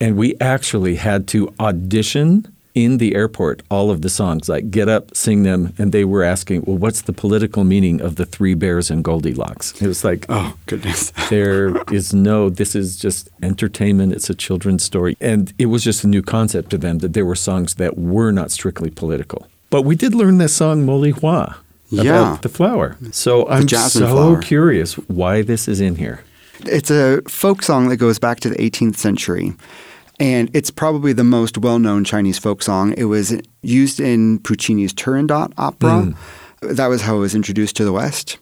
And 0.00 0.16
we 0.16 0.34
actually 0.40 0.94
had 0.94 1.28
to 1.28 1.52
audition 1.60 2.50
in 2.74 2.98
the 2.98 3.14
airport 3.14 3.62
all 3.70 3.90
of 3.90 4.00
the 4.02 4.08
songs, 4.08 4.48
like 4.48 4.70
get 4.70 4.88
up, 4.88 5.14
sing 5.14 5.42
them. 5.42 5.74
And 5.78 5.92
they 5.92 6.04
were 6.04 6.22
asking, 6.22 6.62
well, 6.66 6.78
what's 6.78 7.02
the 7.02 7.12
political 7.12 7.64
meaning 7.64 8.00
of 8.00 8.16
the 8.16 8.24
Three 8.26 8.54
Bears 8.54 8.90
and 8.90 9.04
Goldilocks? 9.04 9.80
It 9.82 9.86
was 9.86 10.04
like, 10.04 10.24
Oh, 10.28 10.56
goodness. 10.66 11.12
there 11.30 11.76
is 11.92 12.14
no, 12.14 12.48
this 12.50 12.74
is 12.74 12.96
just 12.96 13.28
entertainment. 13.42 14.12
It's 14.14 14.30
a 14.30 14.34
children's 14.34 14.82
story. 14.84 15.16
And 15.20 15.52
it 15.58 15.66
was 15.66 15.84
just 15.84 16.02
a 16.04 16.08
new 16.08 16.22
concept 16.22 16.70
to 16.70 16.78
them 16.78 16.98
that 16.98 17.12
there 17.12 17.26
were 17.26 17.34
songs 17.36 17.74
that 17.74 17.98
were 17.98 18.32
not 18.32 18.50
strictly 18.50 18.90
political. 18.90 19.46
But 19.70 19.82
we 19.82 19.96
did 19.96 20.14
learn 20.14 20.38
this 20.38 20.54
song, 20.54 20.86
Moli 20.86 21.12
Hua, 21.12 21.56
about 21.92 22.04
Yeah. 22.04 22.38
the 22.40 22.48
flower. 22.48 22.96
So 23.10 23.46
I'm 23.48 23.68
so 23.68 23.88
flower. 24.08 24.40
curious 24.40 24.94
why 25.08 25.42
this 25.42 25.68
is 25.68 25.80
in 25.80 25.96
here. 25.96 26.20
It's 26.64 26.90
a 26.90 27.20
folk 27.28 27.62
song 27.62 27.88
that 27.88 27.96
goes 27.96 28.18
back 28.18 28.40
to 28.40 28.48
the 28.48 28.56
18th 28.56 28.96
century. 28.96 29.52
And 30.20 30.50
it's 30.54 30.70
probably 30.70 31.12
the 31.12 31.24
most 31.24 31.58
well 31.58 31.78
known 31.78 32.04
Chinese 32.04 32.38
folk 32.38 32.62
song. 32.62 32.94
It 32.96 33.04
was 33.04 33.40
used 33.62 34.00
in 34.00 34.38
Puccini's 34.40 34.92
Turandot 34.92 35.52
opera. 35.58 35.90
Mm. 36.02 36.16
That 36.76 36.86
was 36.86 37.02
how 37.02 37.16
it 37.16 37.20
was 37.20 37.34
introduced 37.34 37.76
to 37.76 37.84
the 37.84 37.92
West. 37.92 38.38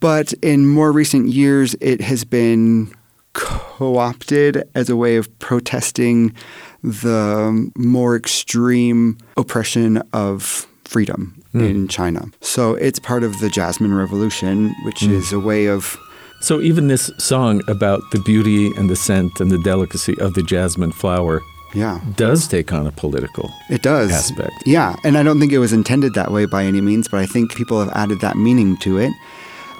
But 0.00 0.32
in 0.42 0.66
more 0.66 0.92
recent 0.92 1.28
years, 1.28 1.76
it 1.80 2.00
has 2.00 2.24
been 2.24 2.92
co 3.32 3.96
opted 3.96 4.68
as 4.74 4.90
a 4.90 4.96
way 4.96 5.16
of 5.16 5.38
protesting 5.38 6.34
the 6.82 7.70
more 7.76 8.16
extreme 8.16 9.18
oppression 9.36 10.02
of 10.12 10.66
freedom 10.84 11.40
mm. 11.54 11.68
in 11.68 11.88
China. 11.88 12.26
So 12.40 12.74
it's 12.74 12.98
part 12.98 13.22
of 13.22 13.38
the 13.38 13.48
Jasmine 13.48 13.94
Revolution, 13.94 14.74
which 14.84 15.00
mm. 15.00 15.12
is 15.12 15.32
a 15.32 15.40
way 15.40 15.66
of 15.66 15.96
So 16.40 16.60
even 16.60 16.88
this 16.88 17.10
song 17.18 17.62
about 17.68 18.10
the 18.12 18.18
beauty 18.18 18.74
and 18.76 18.88
the 18.88 18.96
scent 18.96 19.40
and 19.40 19.50
the 19.50 19.58
delicacy 19.58 20.18
of 20.18 20.34
the 20.34 20.42
jasmine 20.42 20.92
flower 20.92 21.42
yeah. 21.74 22.00
does 22.16 22.48
take 22.48 22.72
on 22.72 22.86
a 22.86 22.92
political. 22.92 23.52
It 23.68 23.82
does. 23.82 24.10
aspect. 24.10 24.54
Yeah, 24.66 24.96
and 25.04 25.16
I 25.16 25.22
don't 25.22 25.38
think 25.38 25.52
it 25.52 25.58
was 25.58 25.72
intended 25.72 26.14
that 26.14 26.32
way 26.32 26.46
by 26.46 26.64
any 26.64 26.80
means, 26.80 27.08
but 27.08 27.20
I 27.20 27.26
think 27.26 27.54
people 27.54 27.78
have 27.78 27.94
added 27.94 28.20
that 28.20 28.36
meaning 28.36 28.76
to 28.78 28.98
it. 28.98 29.12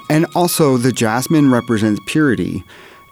And 0.09 0.25
also, 0.35 0.77
the 0.77 0.91
jasmine 0.91 1.51
represents 1.51 2.01
purity 2.05 2.63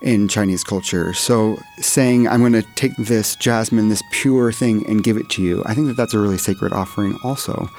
in 0.02 0.28
Chinese 0.28 0.64
culture. 0.64 1.14
So, 1.14 1.58
saying, 1.80 2.28
I'm 2.28 2.40
going 2.40 2.54
to 2.54 2.64
take 2.76 2.96
this 2.98 3.36
jasmine, 3.38 3.90
this 3.90 4.04
pure 4.12 4.52
thing, 4.52 4.86
and 4.88 5.04
give 5.04 5.18
it 5.18 5.30
to 5.32 5.42
you, 5.42 5.64
I 5.66 5.74
think 5.74 5.88
that 5.88 5.98
that's 5.98 6.14
a 6.14 6.20
really 6.20 6.38
sacred 6.38 6.74
offering 6.74 7.18
also. 7.24 7.70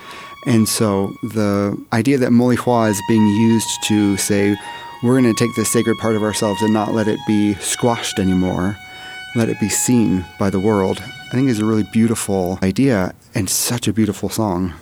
And 0.47 0.69
so, 0.69 1.15
the 1.23 1.79
idea 1.93 2.19
that 2.19 2.31
Moli 2.31 2.57
Hua 2.57 2.85
is 2.85 3.01
being 3.09 3.27
used 3.27 3.69
to 3.89 4.17
say, 4.17 4.57
we're 5.03 5.21
going 5.21 5.35
to 5.35 5.45
take 5.45 5.55
this 5.57 5.73
sacred 5.73 5.97
part 5.99 6.17
of 6.17 6.23
ourselves 6.23 6.63
and 6.63 6.73
not 6.73 6.93
let 6.93 7.09
it 7.09 7.19
be 7.27 7.55
squashed 7.55 8.19
anymore 8.19 8.77
let 9.35 9.49
it 9.49 9.61
be 9.61 9.69
seen 9.69 10.25
by 10.39 10.51
the 10.51 10.59
world, 10.59 11.01
I 11.01 11.31
think 11.31 11.49
is 11.49 11.61
a 11.61 11.65
really 11.65 11.85
beautiful 11.85 12.59
idea 12.63 13.15
and 13.35 13.49
such 13.49 13.87
a 13.87 13.93
beautiful 13.93 14.29
song. 14.29 14.75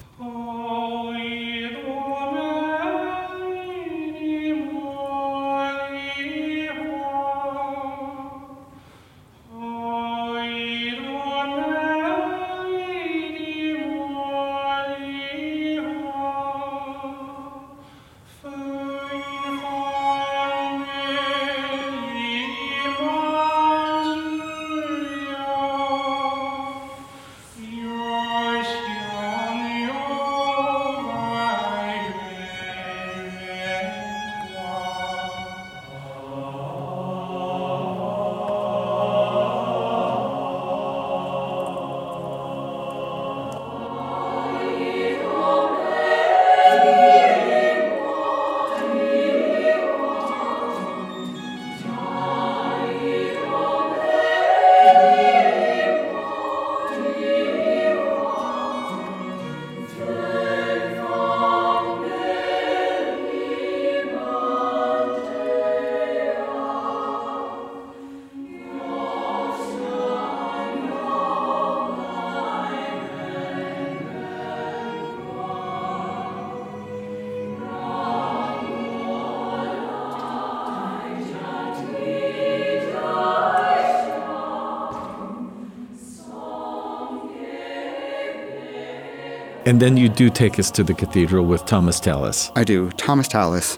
And 89.69 89.81
then 89.81 89.99
you 89.99 90.09
do 90.09 90.31
take 90.31 90.59
us 90.59 90.71
to 90.71 90.83
the 90.83 90.95
cathedral 90.95 91.45
with 91.45 91.67
Thomas 91.67 92.01
Tallis. 92.01 92.51
I 92.57 92.65
do. 92.65 92.89
Thomas 92.93 93.29
Tallis. 93.29 93.77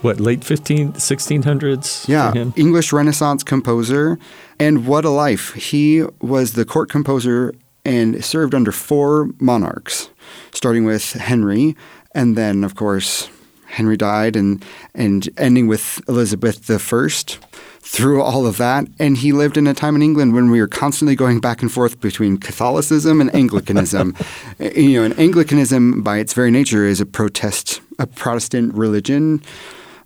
What, 0.00 0.20
late 0.20 0.44
15, 0.44 0.92
1600s? 0.92 2.06
Yeah? 2.06 2.32
English 2.54 2.92
Renaissance 2.92 3.42
composer. 3.42 4.20
And 4.60 4.86
what 4.86 5.04
a 5.04 5.10
life. 5.10 5.52
He 5.54 6.04
was 6.20 6.52
the 6.52 6.64
court 6.64 6.90
composer 6.90 7.54
and 7.84 8.24
served 8.24 8.54
under 8.54 8.70
four 8.70 9.30
monarchs, 9.40 10.10
starting 10.52 10.84
with 10.84 11.14
Henry, 11.14 11.76
and 12.14 12.38
then, 12.38 12.62
of 12.62 12.76
course, 12.76 13.28
Henry 13.66 13.96
died, 13.96 14.36
and, 14.36 14.64
and 14.94 15.28
ending 15.36 15.66
with 15.66 16.00
Elizabeth 16.06 16.70
I 16.70 16.78
through 17.82 18.22
all 18.22 18.46
of 18.46 18.56
that. 18.56 18.86
And 18.98 19.16
he 19.16 19.32
lived 19.32 19.56
in 19.56 19.66
a 19.66 19.74
time 19.74 19.96
in 19.96 20.02
England 20.02 20.34
when 20.34 20.50
we 20.50 20.60
were 20.60 20.68
constantly 20.68 21.16
going 21.16 21.40
back 21.40 21.62
and 21.62 21.70
forth 21.70 22.00
between 22.00 22.38
Catholicism 22.38 23.20
and 23.20 23.34
Anglicanism. 23.34 24.16
you 24.58 24.98
know, 24.98 25.04
and 25.04 25.18
Anglicanism, 25.18 26.02
by 26.02 26.18
its 26.18 26.32
very 26.32 26.50
nature, 26.50 26.86
is 26.86 27.00
a 27.00 27.06
protest, 27.06 27.80
a 27.98 28.06
Protestant 28.06 28.72
religion. 28.74 29.42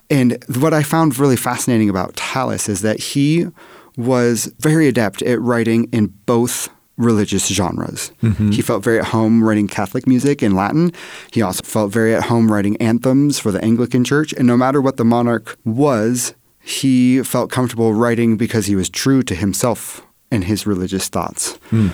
And 0.08 0.42
what 0.58 0.72
I 0.72 0.82
found 0.82 1.18
really 1.18 1.36
fascinating 1.36 1.90
about 1.90 2.16
Tallis 2.16 2.68
is 2.68 2.80
that 2.80 2.98
he 2.98 3.46
was 3.96 4.46
very 4.58 4.88
adept 4.88 5.22
at 5.22 5.40
writing 5.40 5.88
in 5.92 6.06
both 6.26 6.68
religious 6.96 7.46
genres. 7.48 8.10
Mm-hmm. 8.22 8.52
He 8.52 8.62
felt 8.62 8.82
very 8.82 8.98
at 8.98 9.06
home 9.06 9.44
writing 9.44 9.68
Catholic 9.68 10.06
music 10.06 10.42
in 10.42 10.54
Latin. 10.54 10.92
He 11.30 11.42
also 11.42 11.62
felt 11.62 11.92
very 11.92 12.14
at 12.14 12.24
home 12.24 12.50
writing 12.50 12.76
anthems 12.78 13.38
for 13.38 13.52
the 13.52 13.62
Anglican 13.62 14.02
Church. 14.02 14.32
And 14.32 14.46
no 14.46 14.56
matter 14.56 14.80
what 14.80 14.96
the 14.96 15.04
monarch 15.04 15.58
was, 15.64 16.34
he 16.66 17.22
felt 17.22 17.48
comfortable 17.48 17.94
writing 17.94 18.36
because 18.36 18.66
he 18.66 18.74
was 18.74 18.90
true 18.90 19.22
to 19.22 19.36
himself 19.36 20.04
and 20.32 20.42
his 20.42 20.66
religious 20.66 21.08
thoughts. 21.08 21.52
Hmm. 21.70 21.90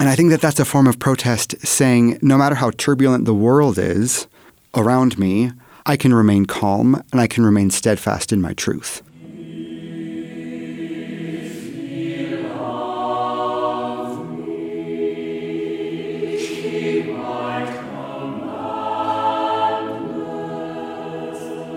And 0.00 0.08
I 0.08 0.16
think 0.16 0.30
that 0.30 0.40
that's 0.40 0.58
a 0.58 0.64
form 0.64 0.86
of 0.86 0.98
protest 0.98 1.54
saying 1.64 2.20
no 2.22 2.38
matter 2.38 2.54
how 2.54 2.70
turbulent 2.70 3.26
the 3.26 3.34
world 3.34 3.76
is 3.78 4.26
around 4.74 5.18
me, 5.18 5.52
I 5.84 5.98
can 5.98 6.14
remain 6.14 6.46
calm 6.46 7.02
and 7.12 7.20
I 7.20 7.26
can 7.26 7.44
remain 7.44 7.70
steadfast 7.70 8.32
in 8.32 8.40
my 8.40 8.54
truth. 8.54 9.02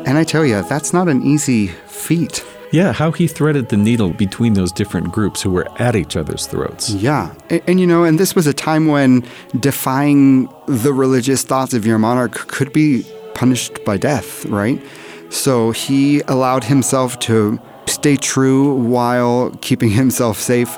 And 0.08 0.18
I 0.18 0.24
tell 0.24 0.46
you, 0.46 0.64
that's 0.64 0.94
not 0.94 1.10
an 1.10 1.22
easy 1.22 1.74
feat. 2.08 2.44
Yeah, 2.72 2.92
how 2.92 3.12
he 3.12 3.28
threaded 3.28 3.70
the 3.70 3.78
needle 3.78 4.12
between 4.12 4.54
those 4.54 4.72
different 4.72 5.12
groups 5.12 5.42
who 5.42 5.52
were 5.52 5.68
at 5.82 5.96
each 5.96 6.16
other's 6.16 6.48
throats. 6.48 6.90
Yeah. 6.90 7.34
And, 7.50 7.62
and, 7.68 7.80
you 7.80 7.88
know, 7.88 8.04
and 8.04 8.20
this 8.20 8.36
was 8.36 8.48
a 8.48 8.54
time 8.54 8.88
when 8.88 9.26
defying 9.60 10.50
the 10.68 10.94
religious 10.94 11.44
thoughts 11.44 11.74
of 11.74 11.86
your 11.86 11.98
monarch 11.98 12.34
could 12.48 12.74
be 12.74 13.06
punished 13.34 13.84
by 13.86 13.98
death, 13.98 14.46
right? 14.46 14.82
So 15.30 15.72
he 15.72 16.22
allowed 16.22 16.64
himself 16.64 17.20
to 17.20 17.60
stay 17.86 18.16
true 18.18 18.74
while 18.74 19.52
keeping 19.62 19.90
himself 20.04 20.38
safe, 20.38 20.74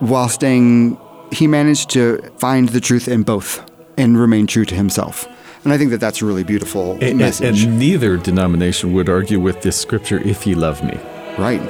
while 0.00 0.28
staying, 0.28 0.98
he 1.32 1.46
managed 1.46 1.90
to 1.90 2.18
find 2.38 2.68
the 2.70 2.80
truth 2.80 3.08
in 3.08 3.22
both 3.22 3.64
and 3.96 4.18
remain 4.18 4.46
true 4.46 4.64
to 4.66 4.74
himself. 4.74 5.26
And 5.64 5.72
I 5.72 5.78
think 5.78 5.90
that 5.90 5.98
that's 6.00 6.22
a 6.22 6.26
really 6.26 6.44
beautiful 6.44 6.92
And, 6.94 7.02
and- 7.02 7.18
message. 7.18 7.64
and 7.64 7.78
neither 7.78 8.16
denomination 8.16 8.92
would 8.92 9.08
argue 9.08 9.40
with 9.40 9.62
this 9.62 9.76
scripture, 9.80 10.18
if 10.24 10.46
ye 10.46 10.54
love 10.54 10.82
me. 10.84 10.98
right. 11.38 11.60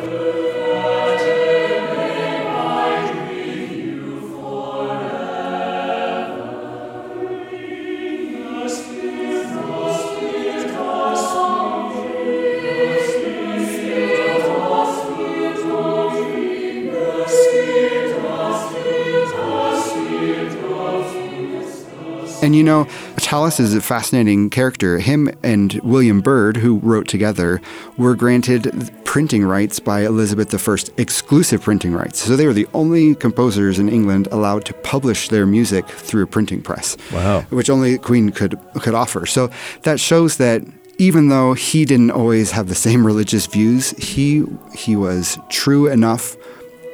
Know, 23.40 23.46
is 23.46 23.74
a 23.74 23.80
fascinating 23.80 24.50
character. 24.50 24.98
Him 24.98 25.30
and 25.42 25.74
William 25.82 26.20
Byrd, 26.20 26.56
who 26.56 26.78
wrote 26.78 27.08
together, 27.08 27.60
were 27.96 28.14
granted 28.14 28.90
printing 29.04 29.44
rights 29.44 29.78
by 29.80 30.00
Elizabeth 30.00 30.52
I, 30.52 30.76
exclusive 31.00 31.62
printing 31.62 31.92
rights. 31.92 32.20
So 32.20 32.36
they 32.36 32.46
were 32.46 32.52
the 32.52 32.66
only 32.74 33.14
composers 33.14 33.78
in 33.78 33.88
England 33.88 34.28
allowed 34.30 34.64
to 34.66 34.74
publish 34.74 35.28
their 35.28 35.46
music 35.46 35.86
through 35.86 36.22
a 36.22 36.26
printing 36.26 36.62
press. 36.62 36.96
Wow. 37.12 37.42
Which 37.50 37.70
only 37.70 37.92
the 37.92 37.98
Queen 37.98 38.30
could 38.30 38.58
could 38.80 38.94
offer. 38.94 39.26
So 39.26 39.50
that 39.82 40.00
shows 40.00 40.36
that 40.38 40.62
even 40.98 41.28
though 41.28 41.52
he 41.52 41.84
didn't 41.84 42.10
always 42.10 42.50
have 42.52 42.68
the 42.68 42.74
same 42.74 43.06
religious 43.06 43.46
views, 43.46 43.90
he 43.92 44.44
he 44.74 44.96
was 44.96 45.38
true 45.50 45.88
enough 45.88 46.36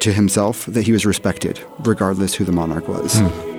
to 0.01 0.13
himself 0.13 0.67
that 0.67 0.83
he 0.83 0.93
was 0.93 1.07
respected, 1.07 1.61
regardless 1.81 2.35
who 2.35 2.45
the 2.45 2.53
monarch 2.53 2.89
was. 2.89 3.21
Hmm. 3.21 3.52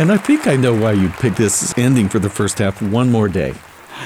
And 0.00 0.10
I 0.10 0.16
think 0.16 0.46
I 0.46 0.56
know 0.56 0.74
why 0.74 0.92
you 0.92 1.10
picked 1.10 1.36
this 1.36 1.76
ending 1.76 2.08
for 2.08 2.18
the 2.18 2.30
first 2.30 2.58
half, 2.58 2.80
One 2.80 3.12
More 3.12 3.28
Day. 3.28 3.52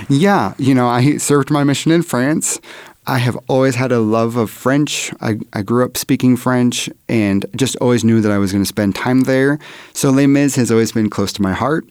Yeah, 0.09 0.54
you 0.59 0.74
know, 0.74 0.88
I 0.88 1.18
served 1.18 1.52
my 1.52 1.62
mission 1.62 1.92
in 1.92 2.02
France. 2.02 2.59
I 3.07 3.18
have 3.18 3.38
always 3.46 3.76
had 3.76 3.92
a 3.92 4.00
love 4.00 4.35
of 4.35 4.50
French. 4.50 5.12
I, 5.20 5.38
I 5.52 5.62
grew 5.62 5.85
up 5.85 5.96
speaking 5.96 6.37
French 6.37 6.90
and 7.09 7.46
just 7.54 7.76
always 7.76 8.02
knew 8.02 8.20
that 8.22 8.33
I 8.33 8.38
was 8.38 8.50
going 8.50 8.64
to 8.64 8.68
spend 8.68 8.96
time 8.96 9.20
there. 9.20 9.61
So 9.92 10.11
Les 10.11 10.26
Mis 10.26 10.57
has 10.57 10.72
always 10.72 10.90
been 10.90 11.11
close 11.11 11.33
to 11.35 11.42
my 11.42 11.52
heart. 11.52 11.88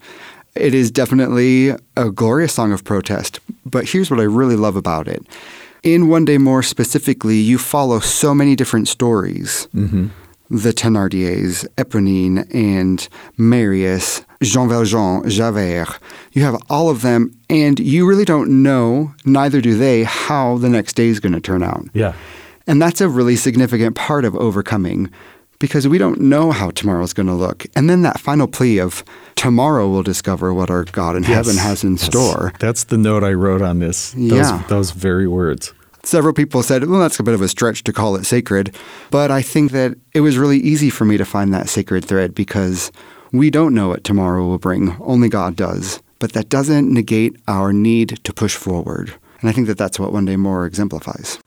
It 0.54 0.74
is 0.74 0.92
definitely 0.92 1.70
a 1.96 2.12
glorious 2.13 2.54
song 2.54 2.74
of 2.74 2.84
protest. 2.84 3.39
But 3.66 3.88
here's 3.88 4.12
what 4.12 4.20
I 4.20 4.24
really 4.24 4.58
love 4.58 4.76
about 4.76 5.08
it. 5.08 5.26
In 5.82 6.10
One 6.10 6.26
Day 6.26 6.38
More 6.38 6.62
specifically, 6.62 7.38
you 7.38 7.58
follow 7.58 8.02
so 8.02 8.36
many 8.36 8.58
different 8.58 8.89
stories 8.89 9.70
mm-hmm. 9.74 10.08
The 10.54 10.72
Thénardiers, 10.72 11.66
Éponine, 11.78 12.48
and 12.54 13.08
Marius, 13.38 14.22
Jean 14.44 14.70
Valjean, 14.70 15.28
Javert. 15.28 15.98
You 16.34 16.44
have 16.44 16.56
all 16.70 16.89
of 16.89 17.02
them, 17.02 17.36
and 17.50 17.80
you 17.80 18.08
really 18.08 18.24
don't 18.26 18.62
know, 18.63 19.13
neither 19.26 19.62
do 19.62 19.76
they, 19.78 20.04
how 20.04 20.58
the 20.60 20.70
next 20.70 20.94
day 20.94 21.08
is 21.08 21.20
going 21.20 21.34
to 21.34 21.42
turn 21.42 21.63
out. 21.63 21.86
Yeah. 21.94 22.13
And 22.68 22.82
that's 22.82 23.02
a 23.02 23.10
really 23.10 23.36
significant 23.36 23.96
part 23.96 24.26
of 24.26 24.36
overcoming 24.36 25.10
because 25.60 25.88
we 25.88 25.98
don't 25.98 26.22
know 26.22 26.52
how 26.52 26.70
tomorrow's 26.72 27.13
going 27.13 27.28
to 27.28 27.34
look. 27.34 27.66
And 27.76 27.89
then 27.89 28.04
that 28.04 28.20
final 28.20 28.48
plea 28.48 28.80
of 28.80 29.04
tomorrow 29.36 29.89
we'll 29.89 30.04
discover 30.04 30.54
what 30.54 30.70
our 30.70 30.84
God 30.84 31.16
in 31.16 31.24
heaven 31.24 31.58
has 31.58 31.84
in 31.84 31.94
Yes. 31.94 32.04
store. 32.04 32.54
That's 32.60 32.84
the 32.86 32.98
note 32.98 33.24
I 33.24 33.34
wrote 33.34 33.62
on 33.62 33.80
this. 33.80 34.12
Those, 34.12 34.32
Yeah. 34.32 34.63
those 34.68 34.92
very 34.92 35.28
words. 35.28 35.74
Several 36.06 36.34
people 36.34 36.63
said, 36.63 36.86
well, 36.86 37.00
that's 37.00 37.20
a 37.20 37.24
bit 37.24 37.34
of 37.34 37.42
a 37.42 37.48
stretch 37.48 37.84
to 37.86 37.94
call 37.94 38.16
it 38.18 38.26
sacred. 38.26 38.76
But 39.10 39.32
I 39.32 39.42
think 39.42 39.72
that 39.72 39.96
it 40.13 40.20
was 40.20 40.38
really 40.38 40.60
easy 40.60 40.89
for 40.89 41.06
me 41.06 41.18
to 41.18 41.26
find 41.26 41.54
that 41.54 41.70
sacred 41.70 42.04
thread 42.04 42.36
because 42.36 42.92
we 43.32 43.50
don't 43.50 43.74
know 43.74 43.88
what 43.88 44.04
tomorrow 44.04 44.46
will 44.46 44.60
bring. 44.60 44.98
Only 45.00 45.30
God 45.30 45.56
does. 45.56 46.02
But 46.20 46.34
that 46.34 46.50
doesn't 46.50 46.94
negate 46.94 47.36
our 47.48 47.74
need 47.74 48.20
to 48.24 48.34
push 48.34 48.56
forward. 48.56 49.13
And 49.39 49.50
I 49.50 49.54
think 49.54 49.68
that 49.68 49.78
that's 49.78 50.00
what 50.00 50.13
One 50.13 50.26
Day 50.26 50.36
More 50.36 50.66
exemplifies. 50.66 51.39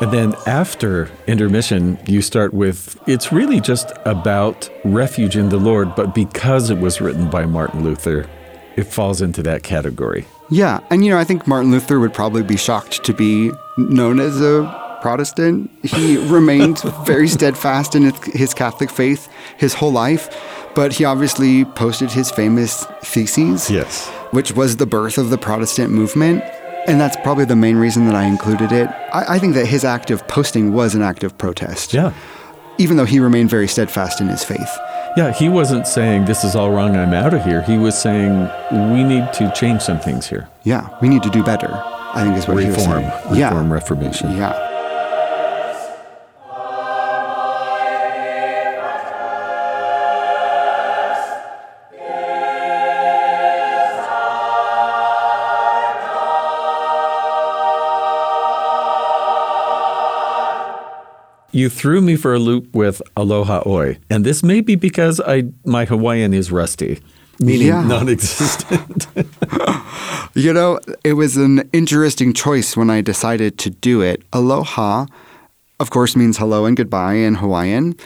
And 0.00 0.10
then 0.12 0.34
after 0.46 1.10
intermission, 1.26 1.98
you 2.06 2.22
start 2.22 2.54
with 2.54 2.98
it's 3.06 3.32
really 3.32 3.60
just 3.60 3.92
about 4.06 4.70
refuge 4.84 5.36
in 5.36 5.50
the 5.50 5.58
Lord, 5.58 5.94
but 5.94 6.14
because 6.14 6.70
it 6.70 6.78
was 6.78 7.00
written 7.02 7.28
by 7.28 7.44
Martin 7.44 7.84
Luther, 7.84 8.26
it 8.76 8.84
falls 8.84 9.20
into 9.20 9.42
that 9.42 9.62
category. 9.62 10.24
Yeah, 10.48 10.80
and 10.90 11.04
you 11.04 11.10
know, 11.10 11.18
I 11.18 11.24
think 11.24 11.46
Martin 11.46 11.70
Luther 11.70 12.00
would 12.00 12.14
probably 12.14 12.42
be 12.42 12.56
shocked 12.56 13.04
to 13.04 13.12
be 13.12 13.50
known 13.76 14.20
as 14.20 14.40
a 14.40 14.98
Protestant. 15.02 15.70
He 15.84 16.16
remained 16.28 16.80
very 17.04 17.28
steadfast 17.28 17.94
in 17.94 18.10
his- 18.32 18.54
Catholic 18.54 18.90
faith 18.90 19.28
his 19.58 19.74
whole 19.74 19.92
life, 19.92 20.28
but 20.74 20.92
he 20.94 21.04
obviously 21.04 21.64
posted 21.66 22.10
his 22.10 22.30
famous 22.30 22.84
theses, 23.02 23.70
Yes. 23.70 24.08
which 24.30 24.52
was 24.52 24.76
the 24.76 24.86
birth 24.86 25.18
of 25.18 25.28
the 25.30 25.38
Protestant 25.38 25.92
movement. 25.92 26.42
And 26.86 27.00
that's 27.00 27.16
probably 27.18 27.44
the 27.44 27.56
main 27.56 27.76
reason 27.76 28.06
that 28.06 28.14
I 28.14 28.24
included 28.24 28.72
it. 28.72 28.88
I, 29.12 29.34
I 29.36 29.38
think 29.38 29.54
that 29.54 29.66
his 29.66 29.84
act 29.84 30.10
of 30.10 30.26
posting 30.28 30.72
was 30.72 30.94
an 30.94 31.02
act 31.02 31.22
of 31.24 31.36
protest, 31.38 31.92
Yeah. 31.92 32.12
even 32.78 32.96
though 32.96 33.04
he 33.04 33.20
remained 33.20 33.50
very 33.50 33.68
steadfast 33.68 34.20
in 34.20 34.28
his 34.28 34.42
faith. 34.42 34.70
Yeah, 35.16 35.32
he 35.32 35.48
wasn't 35.48 35.86
saying 35.86 36.24
this 36.26 36.44
is 36.44 36.54
all 36.56 36.70
wrong, 36.70 36.96
I'm 36.96 37.12
out 37.12 37.34
of 37.34 37.44
here. 37.44 37.62
He 37.62 37.76
was 37.76 38.00
saying 38.00 38.48
we 38.92 39.02
need 39.04 39.32
to 39.34 39.52
change 39.56 39.82
some 39.82 39.98
things 40.00 40.26
here. 40.28 40.48
Yeah, 40.62 40.88
we 41.02 41.08
need 41.08 41.22
to 41.24 41.30
do 41.30 41.42
better. 41.42 41.68
I 42.12 42.22
think 42.24 42.36
is 42.36 42.46
what 42.48 42.58
he 42.62 42.66
was 42.68 42.76
saying. 42.76 43.04
reform, 43.06 43.36
yeah, 43.36 43.72
reformation. 43.72 44.36
yeah. 44.36 44.54
You 61.52 61.68
threw 61.68 62.00
me 62.00 62.16
for 62.16 62.32
a 62.34 62.38
loop 62.38 62.72
with 62.74 63.02
Aloha 63.16 63.62
Oe, 63.66 63.94
and 64.08 64.24
this 64.24 64.42
may 64.42 64.60
be 64.60 64.76
because 64.76 65.20
I 65.20 65.44
my 65.64 65.84
Hawaiian 65.84 66.32
is 66.32 66.52
rusty, 66.52 67.00
meaning 67.40 67.66
Yeah. 67.68 67.82
non-existent. 67.86 69.06
You 70.34 70.52
know, 70.52 70.78
it 71.02 71.14
was 71.14 71.36
an 71.36 71.68
interesting 71.72 72.32
choice 72.32 72.76
when 72.76 72.88
I 72.88 73.00
decided 73.00 73.58
to 73.58 73.70
do 73.70 74.00
it. 74.00 74.22
Aloha, 74.32 75.06
of 75.80 75.90
course, 75.90 76.14
means 76.14 76.38
hello 76.38 76.66
and 76.66 76.76
goodbye 76.76 77.14
in 77.14 77.34
Hawaiian, 77.34 77.96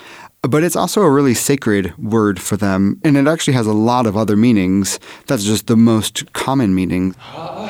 but 0.41 0.65
it's 0.65 0.75
also 0.75 1.03
a 1.03 1.11
really 1.11 1.35
sacred 1.35 1.93
word 1.99 2.41
for 2.41 2.57
them, 2.57 2.99
and 3.05 3.19
it 3.19 3.27
actually 3.29 3.53
has 3.55 3.67
a 3.67 3.75
lot 3.75 4.07
of 4.07 4.17
other 4.17 4.37
meanings. 4.39 4.99
That's 5.27 5.45
just 5.45 5.67
the 5.67 5.77
most 5.77 6.33
common 6.33 6.75
meaning. 6.75 7.15
Ah, 7.21 7.69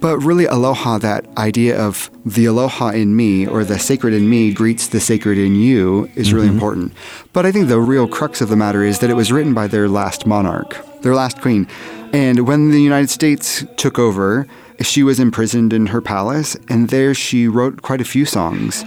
But 0.00 0.18
really, 0.18 0.46
aloha, 0.46 0.98
that 0.98 1.26
idea 1.36 1.78
of 1.78 2.10
the 2.24 2.46
aloha 2.46 2.88
in 2.88 3.16
me 3.16 3.46
or 3.46 3.64
the 3.64 3.78
sacred 3.78 4.14
in 4.14 4.30
me 4.30 4.52
greets 4.52 4.88
the 4.88 5.00
sacred 5.00 5.36
in 5.36 5.54
you 5.54 6.10
is 6.14 6.32
really 6.32 6.46
mm-hmm. 6.46 6.54
important. 6.54 6.92
But 7.34 7.44
I 7.44 7.52
think 7.52 7.68
the 7.68 7.80
real 7.80 8.08
crux 8.08 8.40
of 8.40 8.48
the 8.48 8.56
matter 8.56 8.82
is 8.82 9.00
that 9.00 9.10
it 9.10 9.14
was 9.14 9.30
written 9.30 9.52
by 9.52 9.66
their 9.66 9.88
last 9.88 10.26
monarch, 10.26 10.74
their 11.02 11.14
last 11.14 11.40
queen. 11.42 11.68
And 12.12 12.48
when 12.48 12.70
the 12.70 12.80
United 12.80 13.10
States 13.10 13.64
took 13.76 13.98
over, 13.98 14.46
she 14.80 15.02
was 15.02 15.20
imprisoned 15.20 15.72
in 15.72 15.86
her 15.86 16.00
palace, 16.00 16.56
and 16.68 16.88
there 16.88 17.12
she 17.12 17.46
wrote 17.46 17.82
quite 17.82 18.00
a 18.00 18.04
few 18.04 18.24
songs. 18.24 18.82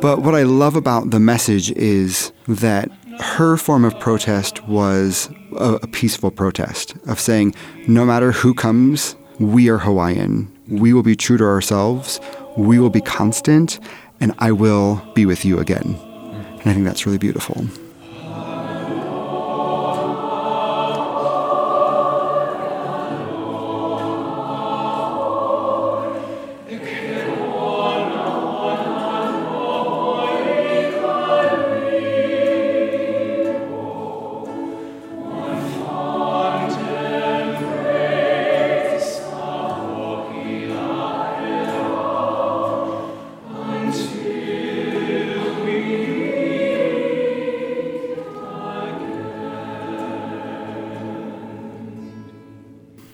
But 0.00 0.22
what 0.22 0.34
I 0.34 0.44
love 0.44 0.76
about 0.76 1.10
the 1.10 1.20
message 1.20 1.70
is 1.72 2.32
that 2.46 2.90
her 3.20 3.56
form 3.56 3.84
of 3.84 3.98
protest 4.00 4.66
was 4.66 5.28
a, 5.56 5.74
a 5.82 5.86
peaceful 5.88 6.30
protest 6.30 6.96
of 7.06 7.20
saying, 7.20 7.54
no 7.86 8.06
matter 8.06 8.32
who 8.32 8.54
comes, 8.54 9.16
we 9.38 9.68
are 9.68 9.78
Hawaiian. 9.78 10.52
We 10.68 10.92
will 10.92 11.02
be 11.02 11.16
true 11.16 11.36
to 11.36 11.44
ourselves. 11.44 12.20
We 12.56 12.78
will 12.78 12.90
be 12.90 13.00
constant, 13.00 13.78
and 14.20 14.34
I 14.38 14.52
will 14.52 15.02
be 15.14 15.26
with 15.26 15.44
you 15.44 15.58
again. 15.60 15.94
And 15.94 16.62
I 16.66 16.74
think 16.74 16.84
that's 16.84 17.06
really 17.06 17.18
beautiful. 17.18 17.64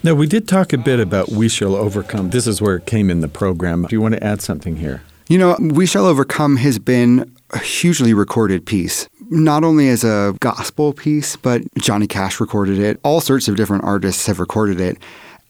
Now, 0.05 0.13
we 0.13 0.27
did 0.27 0.47
talk 0.47 0.75
a 0.75 0.77
bit 0.77 1.01
about 1.01 1.31
We 1.31 1.49
Shall 1.49 1.75
Overcome. 1.75 2.29
This 2.29 2.47
is 2.47 2.61
where 2.61 2.77
it 2.77 2.85
came 2.85 3.09
in 3.09 3.21
the 3.21 3.27
program. 3.27 3.85
Do 3.85 3.97
you 3.97 4.03
want 4.03 4.13
to 4.13 4.23
add 4.23 4.43
something 4.43 4.77
here? 4.77 5.03
You 5.29 5.39
know, 5.39 5.57
We 5.59 5.87
Shall 5.87 6.05
Overcome 6.05 6.59
has 6.59 6.79
been 6.79 7.35
a 7.55 7.59
hugely 7.59 8.13
recorded 8.13 8.67
piece, 8.67 9.09
not 9.31 9.65
only 9.65 9.89
as 9.89 10.05
a 10.05 10.37
gospel 10.41 10.93
piece, 10.93 11.37
but 11.37 11.63
Johnny 11.79 12.07
Cash 12.07 12.39
recorded 12.39 12.79
it. 12.79 13.01
All 13.03 13.23
sorts 13.23 13.49
of 13.49 13.57
different 13.57 13.85
artists 13.85 14.27
have 14.27 14.41
recorded 14.41 14.79
it. 14.79 14.99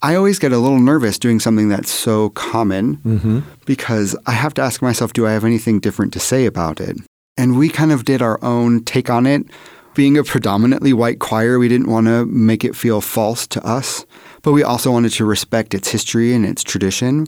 I 0.03 0.15
always 0.15 0.39
get 0.39 0.53
a 0.53 0.59
little 0.59 0.79
nervous 0.79 1.19
doing 1.19 1.41
something 1.41 1.69
that's 1.69 1.91
so 1.91 2.29
common 2.31 2.99
mm-hmm. 2.99 3.41
because 3.67 4.15
I 4.27 4.33
have 4.33 4.55
to 4.55 4.63
ask 4.63 4.81
myself, 4.81 5.13
do 5.15 5.27
I 5.27 5.33
have 5.33 5.45
anything 5.45 5.81
different 5.81 6.13
to 6.13 6.21
say 6.21 6.47
about 6.47 6.81
it? 6.81 6.97
And 7.37 7.59
we 7.59 7.69
kind 7.69 7.91
of 7.91 8.05
did 8.05 8.23
our 8.23 8.39
own 8.45 8.85
take 8.85 9.11
on 9.11 9.27
it. 9.27 9.47
Being 9.95 10.17
a 10.17 10.23
predominantly 10.23 10.93
white 10.93 11.19
choir, 11.19 11.59
we 11.59 11.67
didn't 11.67 11.91
want 11.91 12.07
to 12.07 12.25
make 12.27 12.65
it 12.65 12.77
feel 12.77 13.01
false 13.01 13.49
to 13.49 13.65
us, 13.65 14.05
but 14.45 14.53
we 14.53 14.63
also 14.63 14.93
wanted 14.93 15.11
to 15.13 15.25
respect 15.25 15.75
its 15.75 15.89
history 15.89 16.33
and 16.35 16.45
its 16.47 16.63
tradition. 16.63 17.27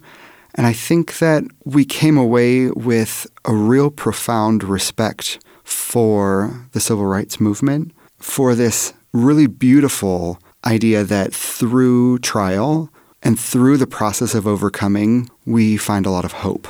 And 0.54 0.66
I 0.66 0.72
think 0.72 1.18
that 1.18 1.44
we 1.64 1.84
came 1.84 2.16
away 2.16 2.70
with 2.70 3.26
a 3.46 3.54
real 3.54 3.90
profound 3.90 4.62
respect 4.62 5.38
for 5.64 6.68
the 6.72 6.80
civil 6.80 7.06
rights 7.06 7.40
movement, 7.40 7.92
for 8.18 8.54
this 8.54 8.92
really 9.12 9.46
beautiful 9.46 10.38
idea 10.64 11.04
that 11.04 11.32
through 11.32 12.18
trial 12.18 12.90
and 13.22 13.40
through 13.40 13.78
the 13.78 13.86
process 13.86 14.34
of 14.34 14.46
overcoming, 14.46 15.30
we 15.46 15.76
find 15.78 16.04
a 16.04 16.10
lot 16.10 16.24
of 16.24 16.32
hope. 16.32 16.68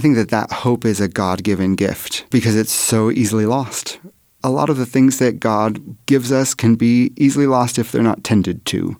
I 0.00 0.02
think 0.02 0.16
that 0.16 0.30
that 0.30 0.50
hope 0.50 0.86
is 0.86 0.98
a 0.98 1.08
God 1.08 1.42
given 1.42 1.74
gift 1.74 2.24
because 2.30 2.56
it's 2.56 2.72
so 2.72 3.10
easily 3.10 3.44
lost. 3.44 3.98
A 4.42 4.48
lot 4.48 4.70
of 4.70 4.78
the 4.78 4.86
things 4.86 5.18
that 5.18 5.40
God 5.40 5.78
gives 6.06 6.32
us 6.32 6.54
can 6.54 6.74
be 6.74 7.12
easily 7.18 7.46
lost 7.46 7.78
if 7.78 7.92
they're 7.92 8.02
not 8.02 8.24
tended 8.24 8.64
to. 8.64 8.96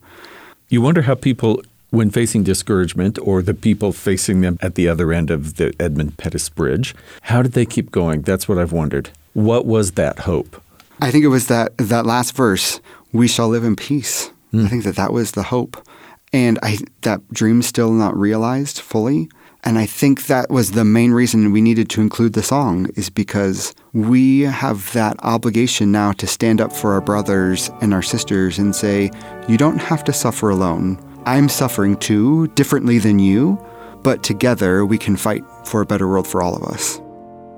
You 0.68 0.82
wonder 0.82 1.00
how 1.00 1.14
people, 1.14 1.62
when 1.88 2.10
facing 2.10 2.42
discouragement, 2.42 3.18
or 3.22 3.40
the 3.40 3.54
people 3.54 3.94
facing 3.94 4.42
them 4.42 4.58
at 4.60 4.74
the 4.74 4.88
other 4.90 5.10
end 5.10 5.30
of 5.30 5.56
the 5.56 5.72
Edmund 5.80 6.18
Pettus 6.18 6.50
Bridge, 6.50 6.94
how 7.22 7.40
did 7.40 7.52
they 7.52 7.64
keep 7.64 7.90
going? 7.90 8.20
That's 8.20 8.46
what 8.46 8.58
I've 8.58 8.72
wondered. 8.72 9.08
What 9.32 9.64
was 9.64 9.92
that 9.92 10.18
hope? 10.18 10.62
I 11.00 11.10
think 11.10 11.24
it 11.24 11.28
was 11.28 11.46
that 11.46 11.78
that 11.78 12.04
last 12.04 12.36
verse, 12.36 12.78
"We 13.10 13.26
shall 13.26 13.48
live 13.48 13.64
in 13.64 13.74
peace." 13.74 14.32
Hmm. 14.50 14.66
I 14.66 14.68
think 14.68 14.84
that 14.84 14.96
that 14.96 15.14
was 15.14 15.30
the 15.30 15.44
hope, 15.44 15.82
and 16.30 16.58
I 16.62 16.76
that 17.00 17.26
dream 17.32 17.62
still 17.62 17.90
not 17.90 18.14
realized 18.14 18.80
fully. 18.80 19.30
And 19.62 19.78
I 19.78 19.86
think 19.86 20.26
that 20.26 20.50
was 20.50 20.70
the 20.70 20.84
main 20.84 21.12
reason 21.12 21.52
we 21.52 21.60
needed 21.60 21.90
to 21.90 22.00
include 22.00 22.32
the 22.32 22.42
song 22.42 22.88
is 22.96 23.10
because 23.10 23.74
we 23.92 24.40
have 24.40 24.92
that 24.94 25.16
obligation 25.22 25.92
now 25.92 26.12
to 26.12 26.26
stand 26.26 26.60
up 26.60 26.72
for 26.72 26.92
our 26.92 27.00
brothers 27.00 27.70
and 27.82 27.92
our 27.92 28.02
sisters 28.02 28.58
and 28.58 28.74
say, 28.74 29.10
"You 29.48 29.58
don't 29.58 29.78
have 29.78 30.02
to 30.04 30.12
suffer 30.12 30.48
alone. 30.48 30.98
I'm 31.26 31.48
suffering 31.48 31.96
too, 31.96 32.48
differently 32.54 32.98
than 32.98 33.18
you, 33.18 33.58
but 34.02 34.22
together 34.22 34.86
we 34.86 34.96
can 34.96 35.16
fight 35.16 35.44
for 35.66 35.82
a 35.82 35.86
better 35.86 36.08
world 36.08 36.26
for 36.26 36.42
all 36.42 36.56
of 36.56 36.62
us." 36.62 37.00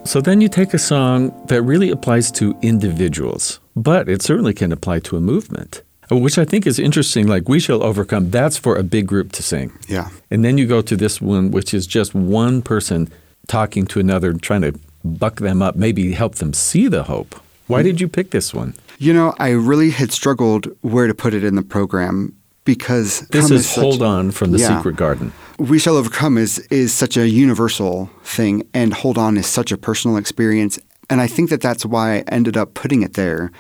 So 0.05 0.21
then 0.21 0.41
you 0.41 0.49
take 0.49 0.75
a 0.75 0.79
song 0.79 1.33
that 1.47 1.63
really 1.63 1.91
applies 1.91 2.33
to 2.33 2.57
individuals, 2.63 3.61
but 3.77 4.09
it 4.09 4.23
certainly 4.23 4.53
can 4.53 4.73
apply 4.73 4.99
to 5.01 5.17
a 5.17 5.21
movement, 5.21 5.83
which 6.17 6.39
I 6.39 6.45
think 6.45 6.67
is 6.67 6.79
interesting. 6.79 7.27
Like, 7.27 7.49
We 7.49 7.61
Shall 7.61 7.83
Overcome, 7.83 8.31
that's 8.31 8.57
for 8.57 8.77
a 8.77 8.83
big 8.83 9.07
group 9.07 9.33
to 9.33 9.43
sing. 9.43 9.73
Yeah. 9.89 10.09
And 10.31 10.45
then 10.45 10.59
you 10.59 10.67
go 10.67 10.83
to 10.83 10.97
this 10.97 11.21
one, 11.21 11.51
which 11.51 11.73
is 11.75 11.87
just 11.87 12.15
one 12.15 12.63
person 12.63 13.09
talking 13.47 13.87
to 13.87 14.01
another, 14.01 14.33
trying 14.35 14.63
to 14.63 14.79
buck 15.05 15.41
them 15.41 15.63
up, 15.63 15.77
maybe 15.77 16.13
help 16.13 16.37
them 16.37 16.53
see 16.53 16.89
the 16.89 17.05
hope. 17.05 17.35
Why 17.67 17.81
mm-hmm. 17.81 17.87
did 17.89 18.01
you 18.01 18.09
pick 18.09 18.31
this 18.31 18.55
one? 18.55 18.75
You 18.99 19.13
know, 19.13 19.35
I 19.39 19.51
really 19.51 19.91
had 19.91 20.13
struggled 20.13 20.69
where 20.83 21.07
to 21.07 21.15
put 21.15 21.35
it 21.35 21.43
in 21.45 21.57
the 21.57 21.63
program 21.63 22.37
because 22.65 23.27
This 23.29 23.49
come 23.49 23.57
is 23.57 23.69
such- 23.69 23.83
Hold 23.83 24.03
On 24.03 24.31
from 24.31 24.53
the 24.53 24.59
Yeah. 24.59 24.77
Secret 24.77 24.97
Garden. 24.97 25.33
We 25.59 25.79
Shall 25.79 25.97
Overcome 25.97 26.39
is 26.39 26.59
is 26.71 26.93
such 26.93 27.17
a 27.17 27.29
universal 27.29 28.11
thing, 28.25 28.67
and 28.73 28.93
Hold 28.95 29.19
On 29.19 29.37
is 29.37 29.47
such 29.47 29.71
a 29.71 29.77
personal 29.77 30.17
experience. 30.17 30.79
And 31.11 31.21
I 31.21 31.27
think 31.27 31.51
that 31.51 31.61
that's 31.61 31.85
why 31.85 32.17
I 32.17 32.25
ended 32.29 32.57
up 32.57 32.75
putting 32.75 33.03
it 33.03 33.15
there, 33.15 33.51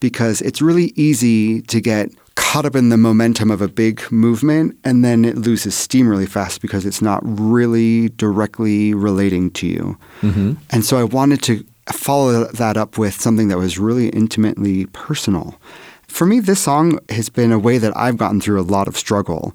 because 0.00 0.40
it's 0.40 0.62
really 0.62 0.92
easy 0.96 1.62
to 1.62 1.80
get 1.80 2.10
caught 2.34 2.64
up 2.64 2.74
in 2.74 2.88
the 2.88 2.96
momentum 2.96 3.50
of 3.50 3.60
a 3.60 3.68
big 3.68 4.10
movement, 4.10 4.78
and 4.84 5.04
then 5.04 5.24
it 5.24 5.36
loses 5.36 5.74
steam 5.74 6.08
really 6.08 6.26
fast 6.26 6.62
because 6.62 6.86
it's 6.86 7.02
not 7.02 7.20
really 7.24 8.08
directly 8.10 8.94
relating 8.94 9.50
to 9.50 9.66
you. 9.66 9.98
Mm-hmm. 10.22 10.54
And 10.70 10.84
so 10.84 10.96
I 10.96 11.04
wanted 11.04 11.42
to 11.42 11.64
follow 11.92 12.44
that 12.44 12.76
up 12.76 12.96
with 12.96 13.20
something 13.20 13.48
that 13.48 13.58
was 13.58 13.78
really 13.78 14.08
intimately 14.10 14.86
personal. 14.86 15.60
For 16.06 16.26
me, 16.26 16.40
this 16.40 16.60
song 16.60 16.98
has 17.10 17.28
been 17.28 17.52
a 17.52 17.58
way 17.58 17.78
that 17.78 17.94
I've 17.96 18.16
gotten 18.16 18.40
through 18.40 18.60
a 18.60 18.62
lot 18.62 18.88
of 18.88 18.96
struggle. 18.96 19.54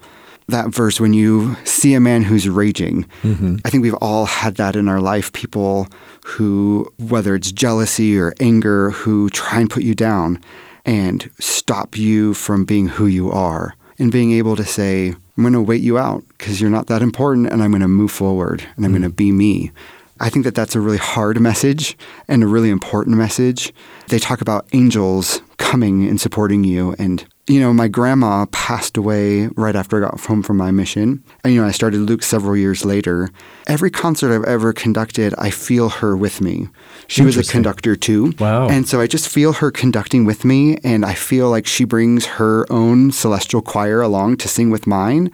That 0.49 0.69
verse, 0.69 0.99
when 0.99 1.13
you 1.13 1.55
see 1.65 1.93
a 1.93 1.99
man 1.99 2.23
who's 2.23 2.47
raging, 2.47 3.03
mm-hmm. 3.21 3.57
I 3.65 3.69
think 3.69 3.83
we've 3.83 3.93
all 3.95 4.25
had 4.25 4.55
that 4.55 4.77
in 4.77 4.87
our 4.87 5.01
life. 5.01 5.33
People 5.33 5.87
who, 6.25 6.91
whether 6.97 7.35
it's 7.35 7.51
jealousy 7.51 8.17
or 8.17 8.33
anger, 8.39 8.91
who 8.91 9.29
try 9.29 9.59
and 9.59 9.69
put 9.69 9.83
you 9.83 9.93
down 9.93 10.41
and 10.85 11.29
stop 11.39 11.97
you 11.97 12.33
from 12.33 12.63
being 12.63 12.87
who 12.87 13.07
you 13.07 13.29
are 13.29 13.75
and 13.99 14.11
being 14.11 14.31
able 14.31 14.55
to 14.55 14.63
say, 14.63 15.09
I'm 15.09 15.43
going 15.43 15.53
to 15.53 15.61
wait 15.61 15.81
you 15.81 15.97
out 15.97 16.23
because 16.29 16.59
you're 16.61 16.69
not 16.69 16.87
that 16.87 17.01
important 17.01 17.47
and 17.47 17.61
I'm 17.61 17.71
going 17.71 17.81
to 17.81 17.87
move 17.87 18.11
forward 18.11 18.65
and 18.75 18.85
I'm 18.85 18.91
going 18.91 19.03
to 19.03 19.09
mm. 19.09 19.15
be 19.15 19.31
me. 19.31 19.71
I 20.19 20.29
think 20.29 20.45
that 20.45 20.55
that's 20.55 20.75
a 20.75 20.79
really 20.79 20.97
hard 20.97 21.39
message 21.39 21.97
and 22.27 22.43
a 22.43 22.47
really 22.47 22.69
important 22.69 23.17
message. 23.17 23.71
They 24.07 24.17
talk 24.17 24.41
about 24.41 24.67
angels 24.73 25.41
coming 25.57 26.07
and 26.07 26.19
supporting 26.19 26.63
you. 26.63 26.95
And, 26.97 27.25
you 27.47 27.61
know, 27.61 27.73
my 27.73 27.87
grandma 27.87 28.45
passed 28.51 28.97
away 28.97 29.47
right 29.55 29.75
after 29.75 29.97
I 29.97 30.09
got 30.09 30.19
home 30.19 30.43
from 30.43 30.57
my 30.57 30.69
mission. 30.71 31.23
And, 31.43 31.53
you 31.53 31.61
know, 31.61 31.67
I 31.67 31.71
started 31.71 32.09
Lux 32.09 32.25
several 32.25 32.57
years 32.57 32.83
later. 32.83 33.29
Every 33.67 33.89
concert 33.89 34.35
I've 34.35 34.43
ever 34.43 34.73
conducted, 34.73 35.33
I 35.37 35.49
feel 35.49 35.87
her 35.87 36.17
with 36.17 36.41
me. 36.41 36.67
She 37.07 37.21
was 37.21 37.37
a 37.37 37.49
conductor 37.49 37.95
too. 37.95 38.33
Wow. 38.37 38.67
And 38.67 38.87
so 38.87 38.99
I 38.99 39.07
just 39.07 39.29
feel 39.29 39.53
her 39.53 39.71
conducting 39.71 40.25
with 40.25 40.43
me. 40.43 40.77
And 40.83 41.05
I 41.05 41.13
feel 41.13 41.49
like 41.49 41.65
she 41.65 41.85
brings 41.85 42.25
her 42.25 42.65
own 42.69 43.11
celestial 43.11 43.61
choir 43.61 44.01
along 44.01 44.37
to 44.37 44.49
sing 44.49 44.69
with 44.69 44.85
mine. 44.85 45.31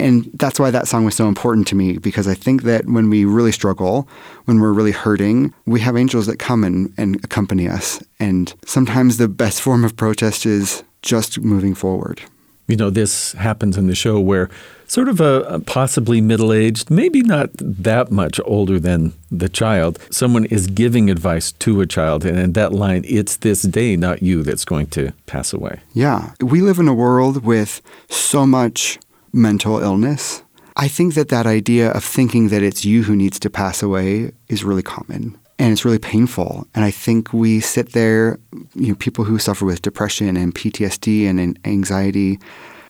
And 0.00 0.30
that's 0.34 0.60
why 0.60 0.70
that 0.70 0.86
song 0.86 1.04
was 1.04 1.16
so 1.16 1.26
important 1.26 1.66
to 1.68 1.74
me 1.74 1.98
because 1.98 2.28
I 2.28 2.34
think 2.34 2.62
that 2.62 2.86
when 2.86 3.10
we 3.10 3.24
really 3.24 3.50
struggle, 3.50 4.08
when 4.44 4.60
we're 4.60 4.72
really 4.72 4.92
hurting, 4.92 5.52
we 5.66 5.80
have 5.80 5.96
angels 5.96 6.26
that 6.26 6.38
come 6.38 6.62
and, 6.62 6.94
and 6.96 7.16
accompany 7.24 7.68
us. 7.68 8.00
And 8.20 8.54
sometimes 8.64 9.16
the 9.16 9.26
best 9.26 9.60
form 9.60 9.84
of 9.84 9.96
protest 9.96 10.46
is 10.46 10.84
just 11.02 11.40
moving 11.40 11.74
forward. 11.74 12.22
You 12.66 12.76
know, 12.76 12.90
this 12.90 13.32
happens 13.32 13.78
in 13.78 13.86
the 13.86 13.94
show 13.94 14.20
where 14.20 14.50
sort 14.86 15.08
of 15.08 15.20
a, 15.20 15.40
a 15.42 15.58
possibly 15.58 16.20
middle 16.20 16.52
aged, 16.52 16.90
maybe 16.90 17.22
not 17.22 17.50
that 17.54 18.10
much 18.10 18.38
older 18.44 18.78
than 18.78 19.14
the 19.30 19.48
child, 19.48 19.98
someone 20.10 20.44
is 20.46 20.66
giving 20.66 21.10
advice 21.10 21.52
to 21.52 21.80
a 21.80 21.86
child. 21.86 22.26
And 22.26 22.38
in 22.38 22.52
that 22.52 22.72
line, 22.72 23.04
it's 23.06 23.36
this 23.36 23.62
day, 23.62 23.96
not 23.96 24.22
you, 24.22 24.42
that's 24.42 24.66
going 24.66 24.88
to 24.88 25.12
pass 25.26 25.54
away. 25.54 25.80
Yeah, 25.94 26.32
we 26.42 26.60
live 26.60 26.78
in 26.78 26.88
a 26.88 26.94
world 26.94 27.42
with 27.42 27.80
so 28.10 28.46
much 28.46 28.98
mental 29.32 29.78
illness. 29.78 30.42
I 30.76 30.88
think 30.88 31.14
that 31.14 31.30
that 31.30 31.46
idea 31.46 31.90
of 31.90 32.04
thinking 32.04 32.50
that 32.50 32.62
it's 32.62 32.84
you 32.84 33.02
who 33.02 33.16
needs 33.16 33.38
to 33.40 33.50
pass 33.50 33.82
away 33.82 34.32
is 34.48 34.62
really 34.62 34.82
common 34.82 35.38
and 35.58 35.72
it's 35.72 35.84
really 35.84 35.98
painful. 35.98 36.66
And 36.74 36.84
I 36.84 36.90
think 36.90 37.32
we 37.32 37.60
sit 37.60 37.92
there, 37.92 38.38
you 38.74 38.88
know, 38.88 38.94
people 38.94 39.24
who 39.24 39.38
suffer 39.38 39.64
with 39.64 39.82
depression 39.82 40.36
and 40.36 40.54
PTSD 40.54 41.28
and 41.28 41.40
an- 41.40 41.58
anxiety, 41.64 42.38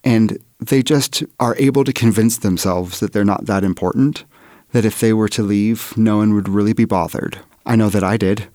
and 0.04 0.38
they 0.60 0.82
just 0.82 1.22
are 1.40 1.56
able 1.58 1.84
to 1.84 1.92
convince 1.92 2.38
themselves 2.38 3.00
that 3.00 3.12
they're 3.12 3.24
not 3.24 3.46
that 3.46 3.64
important, 3.64 4.24
that 4.72 4.84
if 4.84 5.00
they 5.00 5.12
were 5.12 5.28
to 5.28 5.42
leave, 5.42 5.96
no 5.96 6.18
one 6.18 6.34
would 6.34 6.48
really 6.48 6.72
be 6.72 6.84
bothered. 6.84 7.38
I 7.64 7.76
know 7.76 7.88
that 7.88 8.04
I 8.04 8.16
did. 8.16 8.48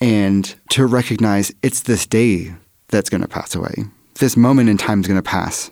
And 0.00 0.54
to 0.70 0.86
recognize 0.86 1.52
it's 1.62 1.80
this 1.80 2.06
day 2.06 2.54
that's 2.88 3.10
going 3.10 3.22
to 3.22 3.28
pass 3.28 3.54
away. 3.54 3.84
This 4.14 4.36
moment 4.36 4.68
in 4.68 4.76
time 4.78 5.00
is 5.00 5.06
going 5.06 5.18
to 5.18 5.22
pass. 5.22 5.70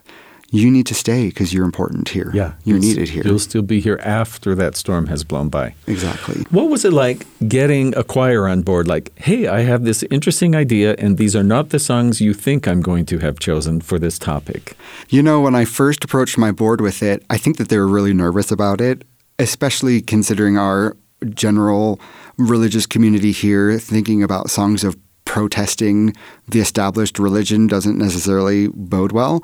You 0.50 0.70
need 0.70 0.86
to 0.86 0.94
stay 0.94 1.28
because 1.28 1.52
you're 1.52 1.64
important 1.64 2.08
here. 2.08 2.30
Yeah. 2.32 2.52
You're 2.64 2.78
needed 2.78 3.08
here. 3.08 3.24
You'll 3.24 3.38
still 3.38 3.62
be 3.62 3.80
here 3.80 3.98
after 4.02 4.54
that 4.54 4.76
storm 4.76 5.06
has 5.08 5.24
blown 5.24 5.48
by. 5.48 5.74
Exactly. 5.86 6.46
What 6.50 6.70
was 6.70 6.84
it 6.84 6.92
like 6.92 7.26
getting 7.48 7.96
a 7.96 8.04
choir 8.04 8.46
on 8.46 8.62
board? 8.62 8.86
Like, 8.86 9.16
hey, 9.18 9.48
I 9.48 9.60
have 9.60 9.84
this 9.84 10.04
interesting 10.04 10.54
idea, 10.54 10.94
and 10.98 11.18
these 11.18 11.34
are 11.34 11.42
not 11.42 11.70
the 11.70 11.78
songs 11.78 12.20
you 12.20 12.32
think 12.32 12.68
I'm 12.68 12.80
going 12.80 13.06
to 13.06 13.18
have 13.18 13.40
chosen 13.40 13.80
for 13.80 13.98
this 13.98 14.18
topic. 14.18 14.76
You 15.08 15.22
know, 15.22 15.40
when 15.40 15.54
I 15.54 15.64
first 15.64 16.04
approached 16.04 16.38
my 16.38 16.52
board 16.52 16.80
with 16.80 17.02
it, 17.02 17.24
I 17.28 17.38
think 17.38 17.56
that 17.56 17.68
they 17.68 17.78
were 17.78 17.88
really 17.88 18.14
nervous 18.14 18.52
about 18.52 18.80
it, 18.80 19.04
especially 19.38 20.00
considering 20.00 20.56
our 20.56 20.96
general 21.30 22.00
religious 22.38 22.86
community 22.86 23.32
here, 23.32 23.78
thinking 23.78 24.22
about 24.22 24.50
songs 24.50 24.84
of 24.84 24.96
protesting 25.24 26.14
the 26.48 26.60
established 26.60 27.18
religion 27.18 27.66
doesn't 27.66 27.98
necessarily 27.98 28.68
bode 28.68 29.12
well. 29.12 29.42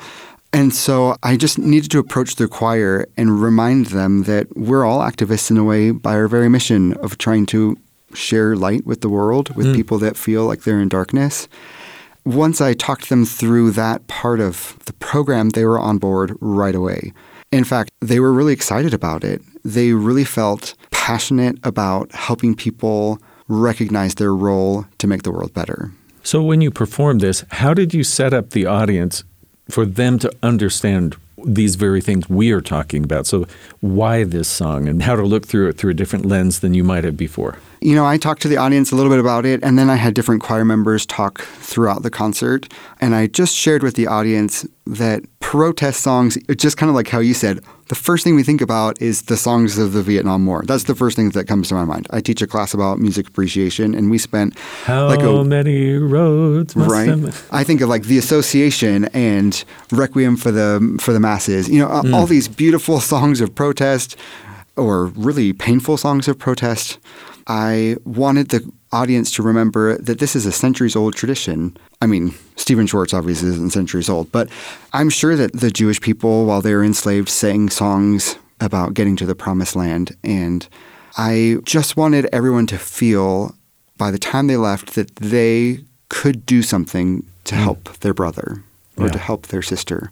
And 0.52 0.74
so 0.74 1.16
I 1.22 1.36
just 1.36 1.58
needed 1.58 1.90
to 1.92 1.98
approach 1.98 2.36
the 2.36 2.46
choir 2.46 3.06
and 3.16 3.40
remind 3.40 3.86
them 3.86 4.24
that 4.24 4.54
we're 4.56 4.84
all 4.84 5.00
activists 5.00 5.50
in 5.50 5.56
a 5.56 5.64
way 5.64 5.92
by 5.92 6.14
our 6.14 6.28
very 6.28 6.48
mission 6.48 6.92
of 6.94 7.16
trying 7.16 7.46
to 7.46 7.78
share 8.12 8.54
light 8.54 8.86
with 8.86 9.00
the 9.00 9.08
world, 9.08 9.54
with 9.56 9.68
hmm. 9.68 9.74
people 9.74 9.98
that 9.98 10.16
feel 10.16 10.44
like 10.44 10.62
they're 10.62 10.80
in 10.80 10.88
darkness 10.88 11.48
once 12.24 12.60
I 12.60 12.74
talked 12.74 13.08
them 13.08 13.24
through 13.24 13.72
that 13.72 14.06
part 14.06 14.40
of 14.40 14.78
the 14.86 14.92
program, 14.94 15.50
they 15.50 15.64
were 15.64 15.78
on 15.78 15.98
board 15.98 16.36
right 16.40 16.74
away. 16.74 17.12
In 17.50 17.64
fact, 17.64 17.90
they 18.00 18.20
were 18.20 18.32
really 18.32 18.52
excited 18.52 18.94
about 18.94 19.24
it. 19.24 19.42
They 19.64 19.92
really 19.92 20.24
felt 20.24 20.74
passionate 20.90 21.58
about 21.64 22.12
helping 22.12 22.54
people 22.54 23.20
recognize 23.48 24.14
their 24.14 24.34
role 24.34 24.86
to 24.98 25.06
make 25.06 25.22
the 25.22 25.32
world 25.32 25.52
better. 25.52 25.92
So, 26.22 26.42
when 26.42 26.60
you 26.60 26.70
performed 26.70 27.20
this, 27.20 27.44
how 27.50 27.74
did 27.74 27.92
you 27.92 28.04
set 28.04 28.32
up 28.32 28.50
the 28.50 28.66
audience 28.66 29.24
for 29.72 29.86
them 29.86 30.18
to 30.18 30.30
understand 30.42 31.16
these 31.44 31.76
very 31.76 32.00
things 32.00 32.28
we 32.28 32.52
are 32.52 32.60
talking 32.60 33.04
about? 33.04 33.26
So, 33.26 33.46
why 33.80 34.24
this 34.24 34.48
song 34.48 34.86
and 34.86 35.02
how 35.02 35.16
to 35.16 35.22
look 35.22 35.46
through 35.46 35.68
it 35.68 35.78
through 35.78 35.92
a 35.92 35.94
different 35.94 36.26
lens 36.26 36.60
than 36.60 36.74
you 36.74 36.84
might 36.84 37.04
have 37.04 37.16
before? 37.16 37.58
You 37.82 37.94
know, 37.94 38.06
I 38.06 38.16
talked 38.16 38.42
to 38.42 38.48
the 38.48 38.56
audience 38.56 38.92
a 38.92 38.96
little 38.96 39.10
bit 39.10 39.18
about 39.18 39.44
it, 39.44 39.62
and 39.62 39.78
then 39.78 39.90
I 39.90 39.96
had 39.96 40.14
different 40.14 40.42
choir 40.42 40.64
members 40.64 41.04
talk 41.06 41.42
throughout 41.42 42.02
the 42.02 42.10
concert. 42.10 42.72
And 43.00 43.14
I 43.14 43.26
just 43.26 43.54
shared 43.54 43.82
with 43.82 43.94
the 43.96 44.06
audience 44.06 44.66
that 44.86 45.22
protest 45.40 46.00
songs, 46.00 46.38
just 46.56 46.76
kind 46.76 46.88
of 46.90 46.94
like 46.96 47.08
how 47.08 47.18
you 47.18 47.34
said, 47.34 47.60
the 47.88 47.94
first 47.94 48.24
thing 48.24 48.34
we 48.36 48.42
think 48.42 48.60
about 48.60 49.00
is 49.02 49.22
the 49.22 49.36
songs 49.36 49.76
of 49.78 49.92
the 49.92 50.02
Vietnam 50.02 50.46
War. 50.46 50.62
That's 50.66 50.84
the 50.84 50.94
first 50.94 51.16
thing 51.16 51.30
that 51.30 51.46
comes 51.46 51.68
to 51.68 51.74
my 51.74 51.84
mind. 51.84 52.06
I 52.10 52.20
teach 52.20 52.40
a 52.40 52.46
class 52.46 52.72
about 52.72 52.98
music 52.98 53.28
appreciation, 53.28 53.94
and 53.94 54.10
we 54.10 54.18
spent 54.18 54.58
How 54.84 55.08
like 55.08 55.20
a 55.22 55.44
many 55.44 55.94
roads 55.96 56.74
must 56.76 56.90
right. 56.90 57.44
I 57.50 57.64
think 57.64 57.80
of 57.80 57.88
like 57.88 58.04
the 58.04 58.16
Association 58.18 59.06
and 59.06 59.62
Requiem 59.90 60.36
for 60.36 60.50
the 60.50 60.96
for 61.00 61.12
the 61.12 61.20
Masses. 61.20 61.68
You 61.68 61.80
know, 61.80 61.88
Mm. 61.88 62.14
all 62.14 62.26
these 62.26 62.48
beautiful 62.48 63.00
songs 63.12 63.40
of 63.40 63.54
protest, 63.54 64.16
or 64.76 65.06
really 65.08 65.52
painful 65.52 65.96
songs 65.98 66.28
of 66.28 66.38
protest. 66.38 66.98
I 67.46 67.96
wanted 68.04 68.48
the 68.50 68.70
audience 68.92 69.32
to 69.32 69.42
remember 69.42 69.96
that 69.98 70.18
this 70.18 70.36
is 70.36 70.46
a 70.46 70.52
centuries 70.52 70.96
old 70.96 71.14
tradition. 71.14 71.76
I 72.00 72.06
mean, 72.06 72.34
Stephen 72.56 72.86
Schwartz 72.86 73.14
obviously 73.14 73.48
isn't 73.48 73.70
centuries 73.70 74.08
old, 74.08 74.30
but 74.32 74.48
I'm 74.92 75.10
sure 75.10 75.36
that 75.36 75.52
the 75.52 75.70
Jewish 75.70 76.00
people, 76.00 76.46
while 76.46 76.60
they 76.60 76.74
were 76.74 76.84
enslaved, 76.84 77.28
sang 77.28 77.70
songs 77.70 78.36
about 78.60 78.94
getting 78.94 79.16
to 79.16 79.26
the 79.26 79.34
promised 79.34 79.74
land. 79.74 80.16
And 80.22 80.68
I 81.16 81.56
just 81.64 81.96
wanted 81.96 82.28
everyone 82.32 82.66
to 82.68 82.78
feel 82.78 83.54
by 83.98 84.10
the 84.10 84.18
time 84.18 84.46
they 84.46 84.56
left 84.56 84.94
that 84.94 85.14
they 85.16 85.80
could 86.08 86.44
do 86.46 86.62
something 86.62 87.26
to 87.44 87.54
mm. 87.54 87.58
help 87.58 87.98
their 88.00 88.14
brother 88.14 88.62
or 88.96 89.06
Yeah. 89.06 89.12
to 89.12 89.18
help 89.18 89.48
their 89.48 89.62
sister. 89.62 90.10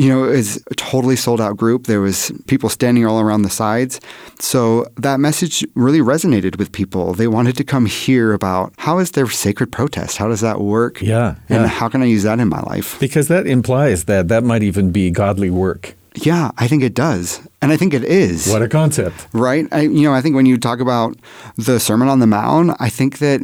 You 0.00 0.08
know, 0.10 0.24
it 0.30 0.36
was 0.36 0.50
a 0.70 0.74
totally 0.76 1.16
sold 1.16 1.40
out 1.40 1.56
group. 1.56 1.86
There 1.86 2.00
was 2.00 2.30
people 2.46 2.68
standing 2.68 3.04
all 3.04 3.18
around 3.20 3.42
the 3.42 3.50
sides. 3.50 4.00
So 4.38 4.86
that 4.96 5.18
message 5.18 5.66
really 5.74 5.98
resonated 5.98 6.56
with 6.56 6.70
people. 6.70 7.14
They 7.14 7.26
wanted 7.26 7.56
to 7.56 7.64
come 7.64 7.84
hear 7.86 8.32
about 8.32 8.72
how 8.78 8.98
is 9.02 9.10
their 9.10 9.26
sacred 9.28 9.72
protest? 9.72 10.16
How 10.18 10.28
does 10.28 10.40
that 10.40 10.60
work? 10.60 11.02
Yeah, 11.02 11.34
And 11.48 11.62
yeah. 11.62 11.66
how 11.66 11.88
can 11.88 12.00
I 12.02 12.04
use 12.06 12.22
that 12.22 12.38
in 12.38 12.48
my 12.48 12.60
life? 12.72 12.96
Because 13.00 13.26
that 13.26 13.46
implies 13.48 14.04
that 14.04 14.28
that 14.28 14.44
might 14.44 14.62
even 14.62 14.92
be 14.92 15.10
godly 15.10 15.50
work. 15.50 15.94
Yeah, 16.14 16.50
I 16.58 16.68
think 16.68 16.82
it 16.84 16.94
does. 16.94 17.40
And 17.60 17.72
I 17.72 17.76
think 17.76 17.92
it 17.92 18.04
is. 18.04 18.46
What 18.48 18.62
a 18.62 18.68
concept. 18.68 19.26
right? 19.32 19.66
I, 19.72 19.80
you 19.82 20.02
know, 20.06 20.14
I 20.14 20.20
think 20.22 20.36
when 20.36 20.46
you 20.46 20.58
talk 20.58 20.78
about 20.80 21.16
the 21.56 21.80
Sermon 21.80 22.08
on 22.08 22.20
the 22.20 22.26
Mount, 22.26 22.70
I 22.80 22.88
think 22.88 23.18
that 23.18 23.40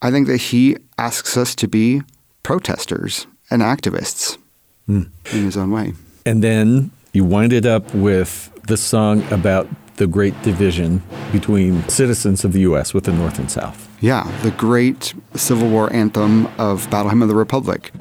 I 0.00 0.10
think 0.10 0.26
that 0.28 0.38
he 0.52 0.76
asks 0.96 1.36
us 1.36 1.54
to 1.56 1.68
be 1.68 2.00
protesters 2.42 3.26
and 3.50 3.60
activists 3.62 4.38
Hmm. 4.86 5.02
in 5.34 5.44
his 5.44 5.56
own 5.56 5.70
way. 5.70 5.92
And 6.28 6.44
then 6.44 6.90
you 7.14 7.24
wind 7.24 7.54
it 7.54 7.64
up 7.64 7.94
with 7.94 8.52
the 8.66 8.76
song 8.76 9.24
about 9.32 9.66
the 9.96 10.06
great 10.06 10.34
division 10.42 11.02
between 11.32 11.88
citizens 11.88 12.44
of 12.44 12.52
the 12.52 12.60
U.S. 12.60 12.92
with 12.92 13.04
the 13.04 13.12
North 13.14 13.38
and 13.38 13.50
South. 13.50 13.88
Yeah, 14.02 14.30
the 14.42 14.50
great 14.50 15.14
Civil 15.34 15.70
War 15.70 15.90
anthem 15.90 16.46
of 16.58 16.86
Battle 16.90 17.08
Hymn 17.08 17.22
of 17.22 17.28
the 17.28 17.34
Republic. 17.34 17.92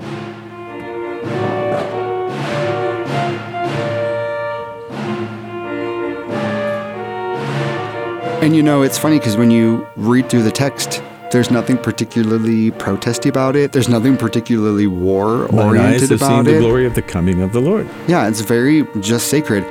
And 8.44 8.58
you 8.58 8.62
know, 8.62 8.82
it's 8.82 8.98
funny 8.98 9.20
because 9.20 9.38
when 9.38 9.52
you 9.52 9.88
read 9.96 10.30
through 10.30 10.44
the 10.44 10.52
text, 10.52 11.02
there's 11.32 11.52
nothing 11.52 11.78
particularly 11.78 12.72
protesty 12.72 13.30
about 13.30 13.56
it. 13.56 13.72
There's 13.74 13.90
nothing 13.90 14.18
particularly 14.18 14.88
war 14.88 15.46
oriented 15.54 16.12
about 16.12 16.46
the 16.46 16.60
glory 16.60 16.86
of 16.86 16.96
the 16.96 17.02
coming 17.02 17.42
of 17.42 17.54
the 17.54 17.60
Lord. 17.60 17.88
Yeah, 18.08 18.28
it's 18.28 18.42
very 18.42 18.86
just 19.02 19.28
sacred. 19.28 19.64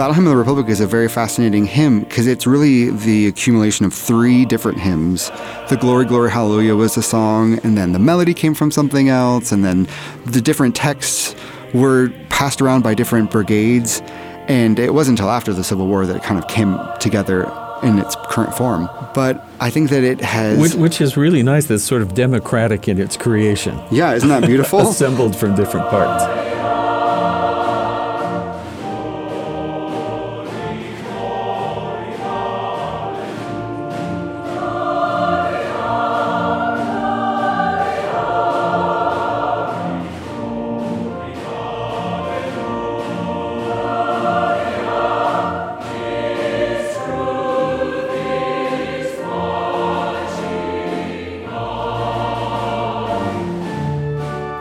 Battle 0.00 0.14
Hymn 0.14 0.28
of 0.28 0.30
the 0.30 0.38
Republic 0.38 0.70
is 0.70 0.80
a 0.80 0.86
very 0.86 1.10
fascinating 1.10 1.66
hymn 1.66 2.00
because 2.00 2.26
it's 2.26 2.46
really 2.46 2.88
the 2.88 3.26
accumulation 3.26 3.84
of 3.84 3.92
three 3.92 4.46
different 4.46 4.78
hymns. 4.78 5.28
The 5.68 5.76
Glory, 5.78 6.06
Glory, 6.06 6.30
Hallelujah 6.30 6.74
was 6.74 6.94
the 6.94 7.02
song, 7.02 7.60
and 7.64 7.76
then 7.76 7.92
the 7.92 7.98
melody 7.98 8.32
came 8.32 8.54
from 8.54 8.70
something 8.70 9.10
else, 9.10 9.52
and 9.52 9.62
then 9.62 9.86
the 10.24 10.40
different 10.40 10.74
texts 10.74 11.36
were 11.74 12.08
passed 12.30 12.62
around 12.62 12.80
by 12.80 12.94
different 12.94 13.30
brigades. 13.30 14.00
And 14.48 14.78
it 14.78 14.94
wasn't 14.94 15.18
until 15.18 15.30
after 15.30 15.52
the 15.52 15.62
Civil 15.62 15.86
War 15.86 16.06
that 16.06 16.16
it 16.16 16.22
kind 16.22 16.42
of 16.42 16.48
came 16.48 16.78
together 16.98 17.42
in 17.82 17.98
its 17.98 18.16
current 18.30 18.56
form. 18.56 18.88
But 19.12 19.46
I 19.60 19.68
think 19.68 19.90
that 19.90 20.02
it 20.02 20.22
has. 20.22 20.58
Which, 20.58 20.72
which 20.76 21.00
is 21.02 21.18
really 21.18 21.42
nice. 21.42 21.66
That's 21.66 21.84
sort 21.84 22.00
of 22.00 22.14
democratic 22.14 22.88
in 22.88 22.98
its 22.98 23.18
creation, 23.18 23.78
yeah, 23.90 24.14
isn't 24.14 24.30
that 24.30 24.46
beautiful? 24.46 24.80
assembled 24.88 25.36
from 25.36 25.54
different 25.56 25.90
parts. 25.90 26.49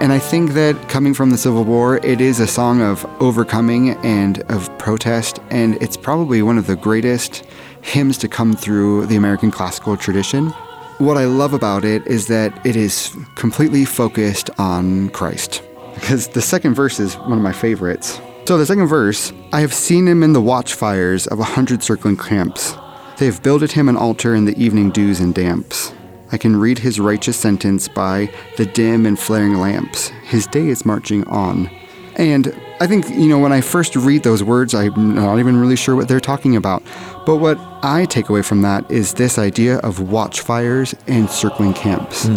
And 0.01 0.13
I 0.13 0.19
think 0.19 0.51
that 0.51 0.87
coming 0.87 1.13
from 1.13 1.29
the 1.29 1.37
Civil 1.37 1.65
War, 1.65 1.97
it 1.97 2.21
is 2.21 2.39
a 2.39 2.47
song 2.47 2.81
of 2.81 3.05
overcoming 3.21 3.97
and 3.97 4.39
of 4.43 4.69
protest, 4.77 5.39
and 5.49 5.75
it's 5.83 5.97
probably 5.97 6.41
one 6.41 6.57
of 6.57 6.67
the 6.67 6.77
greatest 6.77 7.43
hymns 7.81 8.17
to 8.19 8.29
come 8.29 8.53
through 8.53 9.07
the 9.07 9.17
American 9.17 9.51
classical 9.51 9.97
tradition. 9.97 10.51
What 10.99 11.17
I 11.17 11.25
love 11.25 11.53
about 11.53 11.83
it 11.83 12.07
is 12.07 12.27
that 12.27 12.65
it 12.65 12.77
is 12.77 13.13
completely 13.35 13.83
focused 13.83 14.49
on 14.57 15.09
Christ. 15.09 15.61
Because 15.95 16.29
the 16.29 16.41
second 16.41 16.75
verse 16.75 17.01
is 17.01 17.15
one 17.15 17.33
of 17.33 17.41
my 17.43 17.51
favorites. 17.53 18.21
So, 18.45 18.57
the 18.57 18.65
second 18.65 18.87
verse 18.87 19.33
I 19.51 19.59
have 19.59 19.73
seen 19.73 20.07
him 20.07 20.23
in 20.23 20.31
the 20.31 20.41
watchfires 20.41 21.27
of 21.27 21.41
a 21.41 21.43
hundred 21.43 21.83
circling 21.83 22.15
camps. 22.15 22.73
They 23.17 23.25
have 23.25 23.43
builded 23.43 23.73
him 23.73 23.89
an 23.89 23.97
altar 23.97 24.33
in 24.33 24.45
the 24.45 24.57
evening 24.57 24.91
dews 24.91 25.19
and 25.19 25.35
damps. 25.35 25.93
I 26.31 26.37
can 26.37 26.55
read 26.55 26.79
his 26.79 26.99
righteous 26.99 27.37
sentence 27.37 27.87
by 27.87 28.31
the 28.57 28.65
dim 28.65 29.05
and 29.05 29.19
flaring 29.19 29.55
lamps. 29.55 30.09
His 30.25 30.47
day 30.47 30.67
is 30.67 30.85
marching 30.85 31.27
on. 31.27 31.69
And 32.15 32.53
I 32.81 32.87
think, 32.87 33.09
you 33.09 33.27
know, 33.27 33.39
when 33.39 33.53
I 33.53 33.61
first 33.61 33.95
read 33.95 34.23
those 34.23 34.43
words, 34.43 34.75
I'm 34.75 35.15
not 35.15 35.39
even 35.39 35.57
really 35.57 35.75
sure 35.75 35.95
what 35.95 36.07
they're 36.07 36.19
talking 36.19 36.55
about. 36.55 36.83
But 37.25 37.37
what 37.37 37.57
I 37.81 38.05
take 38.05 38.29
away 38.29 38.41
from 38.41 38.61
that 38.61 38.89
is 38.91 39.13
this 39.13 39.37
idea 39.37 39.77
of 39.79 39.99
watchfires 39.99 40.93
and 41.07 41.29
circling 41.29 41.73
camps. 41.73 42.27
Hmm. 42.27 42.35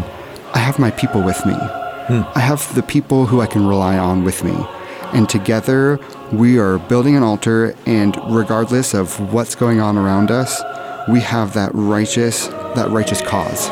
I 0.54 0.58
have 0.58 0.78
my 0.78 0.90
people 0.92 1.22
with 1.22 1.44
me. 1.44 1.54
Hmm. 1.54 2.22
I 2.34 2.40
have 2.40 2.72
the 2.74 2.82
people 2.82 3.26
who 3.26 3.40
I 3.40 3.46
can 3.46 3.66
rely 3.66 3.98
on 3.98 4.24
with 4.24 4.44
me. 4.44 4.54
And 5.12 5.28
together, 5.28 5.98
we 6.32 6.58
are 6.58 6.78
building 6.78 7.16
an 7.16 7.22
altar, 7.22 7.74
and 7.84 8.16
regardless 8.30 8.94
of 8.94 9.32
what's 9.32 9.54
going 9.54 9.80
on 9.80 9.98
around 9.98 10.30
us, 10.30 10.62
we 11.08 11.20
have 11.20 11.54
that 11.54 11.70
righteous, 11.74 12.48
that 12.74 12.90
righteous 12.90 13.20
cause. 13.20 13.70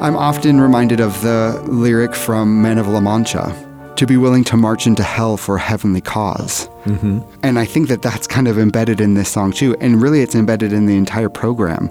I'm 0.00 0.16
often 0.16 0.60
reminded 0.60 1.00
of 1.00 1.22
the 1.22 1.62
lyric 1.66 2.14
from 2.14 2.60
Men 2.60 2.76
of 2.76 2.88
La 2.88 3.00
Mancha 3.00 3.73
to 3.96 4.06
be 4.06 4.16
willing 4.16 4.44
to 4.44 4.56
march 4.56 4.86
into 4.86 5.02
hell 5.02 5.36
for 5.36 5.56
a 5.56 5.60
heavenly 5.60 6.00
because 6.00 6.68
mm-hmm. 6.84 7.20
And 7.42 7.58
I 7.58 7.64
think 7.64 7.88
that 7.88 8.02
that's 8.02 8.26
kind 8.26 8.48
of 8.48 8.58
embedded 8.58 9.00
in 9.00 9.14
this 9.14 9.28
song 9.28 9.52
too. 9.52 9.76
And 9.80 10.02
really, 10.02 10.20
it's 10.20 10.34
embedded 10.34 10.72
in 10.72 10.86
the 10.86 10.96
entire 10.96 11.28
program 11.28 11.90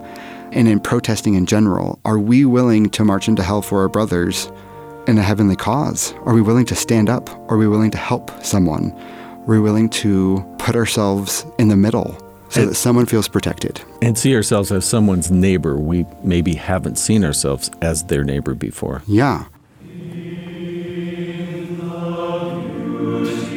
and 0.51 0.67
in 0.67 0.79
protesting 0.79 1.33
in 1.35 1.45
general. 1.45 1.99
Are 2.05 2.19
we 2.19 2.45
willing 2.45 2.89
to 2.91 3.03
march 3.03 3.27
into 3.27 3.43
hell 3.43 3.61
for 3.61 3.81
our 3.81 3.89
brothers 3.89 4.51
in 5.07 5.17
a 5.17 5.23
heavenly 5.23 5.55
cause? 5.55 6.13
Are 6.25 6.33
we 6.33 6.41
willing 6.41 6.65
to 6.67 6.75
stand 6.75 7.09
up? 7.09 7.29
Are 7.49 7.57
we 7.57 7.67
willing 7.67 7.91
to 7.91 7.97
help 7.97 8.31
someone? 8.43 8.91
Are 8.91 9.45
we 9.45 9.59
willing 9.59 9.89
to 9.89 10.43
put 10.59 10.75
ourselves 10.75 11.45
in 11.57 11.67
the 11.67 11.75
middle 11.75 12.17
so 12.49 12.65
that 12.65 12.75
someone 12.75 13.05
feels 13.05 13.27
protected? 13.27 13.81
And 14.01 14.17
see 14.17 14.35
ourselves 14.35 14.71
as 14.71 14.85
someone's 14.85 15.31
neighbor. 15.31 15.77
We 15.77 16.05
maybe 16.21 16.53
haven't 16.53 16.97
seen 16.97 17.25
ourselves 17.25 17.71
as 17.81 18.03
their 18.05 18.23
neighbor 18.23 18.53
before. 18.53 19.01
Yeah. 19.07 19.45
I 23.03 23.52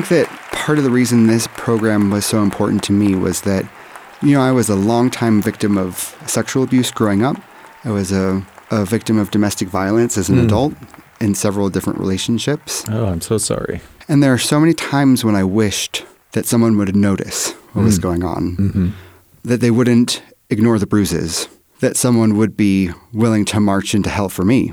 think 0.00 0.26
that 0.26 0.52
part 0.52 0.78
of 0.78 0.84
the 0.84 0.90
reason 0.90 1.26
this 1.26 1.46
program 1.48 2.10
was 2.10 2.24
so 2.24 2.42
important 2.42 2.82
to 2.82 2.92
me 2.92 3.14
was 3.14 3.42
that, 3.42 3.68
you 4.22 4.32
know, 4.32 4.40
I 4.40 4.50
was 4.50 4.70
a 4.70 4.74
longtime 4.74 5.42
victim 5.42 5.76
of 5.76 6.16
sexual 6.26 6.62
abuse 6.62 6.90
growing 6.90 7.22
up. 7.22 7.36
I 7.84 7.90
was 7.90 8.10
a, 8.10 8.42
a 8.70 8.86
victim 8.86 9.18
of 9.18 9.30
domestic 9.30 9.68
violence 9.68 10.16
as 10.16 10.30
an 10.30 10.38
hmm. 10.38 10.44
adult. 10.46 10.74
in 11.20 11.34
several 11.34 11.68
different 11.68 11.98
relationships. 11.98 12.82
Oh, 12.88 13.04
I'm 13.04 13.20
so 13.20 13.36
sorry. 13.36 13.82
And 14.08 14.22
there 14.22 14.32
are 14.32 14.38
so 14.38 14.58
many 14.58 14.72
times 14.72 15.22
when 15.22 15.34
I 15.34 15.44
wished 15.44 16.06
that 16.32 16.46
someone 16.46 16.78
would 16.78 16.96
notice 16.96 17.52
what 17.74 17.84
was 17.84 17.96
hmm. 17.96 18.02
going 18.02 18.24
on, 18.24 18.56
mm-hmm. 18.56 18.88
that 19.42 19.60
they 19.60 19.70
wouldn't 19.70 20.22
ignore 20.48 20.78
the 20.78 20.86
bruises, 20.86 21.46
that 21.80 21.98
someone 21.98 22.38
would 22.38 22.56
be 22.56 22.90
willing 23.12 23.44
to 23.46 23.60
march 23.60 23.94
into 23.94 24.08
hell 24.08 24.30
for 24.30 24.46
me. 24.46 24.72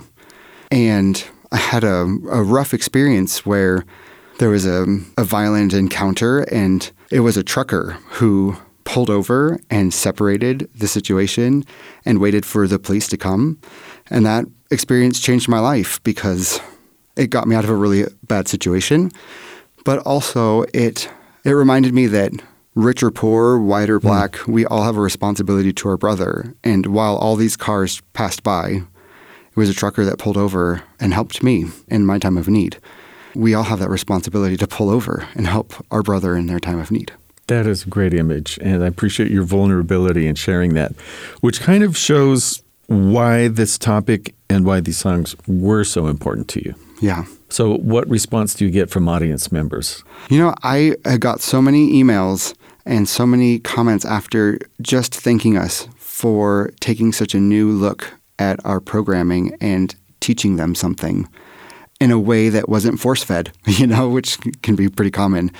And 0.71 1.21
I 1.51 1.57
had 1.57 1.83
a, 1.83 2.03
a 2.31 2.43
rough 2.43 2.73
experience 2.73 3.45
where 3.45 3.83
there 4.39 4.49
was 4.49 4.65
a, 4.65 4.85
a 5.17 5.23
violent 5.23 5.73
encounter, 5.73 6.41
and 6.51 6.91
it 7.11 7.21
was 7.21 7.37
a 7.37 7.43
trucker 7.43 7.97
who 8.09 8.55
pulled 8.83 9.09
over 9.09 9.59
and 9.69 9.93
separated 9.93 10.69
the 10.73 10.87
situation 10.87 11.63
and 12.05 12.19
waited 12.19 12.45
for 12.45 12.67
the 12.67 12.79
police 12.79 13.07
to 13.07 13.17
come. 13.17 13.59
And 14.09 14.25
that 14.25 14.45
experience 14.71 15.19
changed 15.19 15.49
my 15.49 15.59
life 15.59 16.01
because 16.03 16.61
it 17.17 17.29
got 17.29 17.47
me 17.47 17.55
out 17.55 17.63
of 17.63 17.69
a 17.69 17.75
really 17.75 18.05
bad 18.23 18.47
situation. 18.47 19.11
But 19.83 19.99
also, 19.99 20.63
it, 20.73 21.09
it 21.43 21.51
reminded 21.51 21.93
me 21.93 22.07
that 22.07 22.31
rich 22.75 23.01
or 23.01 23.11
poor, 23.11 23.59
white 23.59 23.89
or 23.89 23.99
hmm. 23.99 24.07
black, 24.07 24.47
we 24.47 24.65
all 24.65 24.83
have 24.83 24.97
a 24.97 25.01
responsibility 25.01 25.73
to 25.73 25.89
our 25.89 25.97
brother. 25.97 26.53
And 26.63 26.85
while 26.85 27.17
all 27.17 27.35
these 27.35 27.57
cars 27.57 28.01
passed 28.13 28.43
by, 28.43 28.69
it 28.69 29.57
was 29.57 29.69
a 29.69 29.73
trucker 29.73 30.05
that 30.05 30.19
pulled 30.19 30.37
over 30.37 30.83
and 30.99 31.13
helped 31.13 31.41
me 31.43 31.65
in 31.87 32.05
my 32.05 32.19
time 32.19 32.37
of 32.37 32.47
need. 32.47 32.77
We 33.37 33.53
all 33.53 33.63
have 33.63 33.77
that 33.79 33.91
responsibility 33.91 34.57
to 34.57 34.65
pull 34.65 34.89
over 34.89 35.27
and 35.35 35.45
help 35.45 35.73
our 35.91 36.01
brother 36.01 36.35
in 36.35 36.47
their 36.47 36.59
time 36.59 36.79
of 36.79 36.89
need. 36.89 37.11
That 37.45 37.67
is 37.67 37.85
a 37.85 37.87
great 37.87 38.15
image, 38.15 38.57
and 38.63 38.83
I 38.83 38.87
appreciate 38.87 39.29
your 39.29 39.43
vulnerability 39.43 40.25
in 40.25 40.33
sharing 40.33 40.73
that, 40.73 40.93
which 41.41 41.61
kind 41.61 41.83
of 41.83 41.95
shows 41.95 42.63
why 42.87 43.47
this 43.47 43.77
topic 43.77 44.33
and 44.49 44.65
why 44.65 44.79
these 44.79 44.97
songs 44.97 45.35
were 45.47 45.83
so 45.83 46.07
important 46.07 46.47
to 46.49 46.65
you. 46.65 46.73
Yeah. 46.99 47.25
So, 47.49 47.77
what 47.77 48.09
response 48.09 48.55
do 48.55 48.65
you 48.65 48.71
get 48.71 48.89
from 48.89 49.07
audience 49.07 49.51
members? 49.51 50.03
You 50.29 50.39
know, 50.39 50.55
I, 50.63 50.95
I 51.05 51.17
got 51.17 51.39
so 51.39 51.61
many 51.61 51.93
emails 51.93 52.55
and 52.87 53.07
so 53.07 53.27
many 53.27 53.59
comments 53.59 54.03
after 54.03 54.57
just 54.81 55.13
thanking 55.13 55.57
us 55.57 55.87
for 55.97 56.71
taking 56.79 57.11
such 57.13 57.35
a 57.35 57.39
new 57.39 57.69
look 57.69 58.11
at 58.39 58.59
our 58.65 58.79
programming 58.79 59.55
and 59.61 59.95
teaching 60.21 60.55
them 60.55 60.73
something 60.73 61.29
in 61.99 62.11
a 62.11 62.19
way 62.19 62.49
that 62.49 62.69
wasn't 62.69 62.99
force 62.99 63.23
fed, 63.23 63.51
you 63.65 63.87
know, 63.87 64.09
which 64.09 64.37
can 64.61 64.75
be 64.75 64.89
pretty 64.89 65.11
common. 65.11 65.51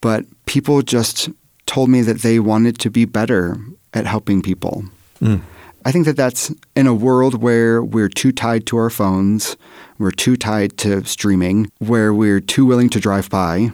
But 0.00 0.24
people 0.46 0.82
just 0.82 1.30
told 1.66 1.90
me 1.90 2.02
that 2.02 2.22
they 2.22 2.38
wanted 2.38 2.78
to 2.80 2.90
be 2.90 3.04
better 3.04 3.56
at 3.94 4.06
helping 4.06 4.42
people. 4.42 4.84
Mm. 5.20 5.42
I 5.84 5.92
think 5.92 6.06
that 6.06 6.16
that's 6.16 6.52
in 6.76 6.86
a 6.86 6.94
world 6.94 7.40
where 7.42 7.82
we're 7.82 8.08
too 8.08 8.32
tied 8.32 8.66
to 8.66 8.76
our 8.76 8.90
phones, 8.90 9.56
we're 9.98 10.10
too 10.10 10.36
tied 10.36 10.76
to 10.78 11.04
streaming, 11.04 11.70
where 11.78 12.12
we're 12.12 12.40
too 12.40 12.66
willing 12.66 12.90
to 12.90 13.00
drive 13.00 13.30
by. 13.30 13.70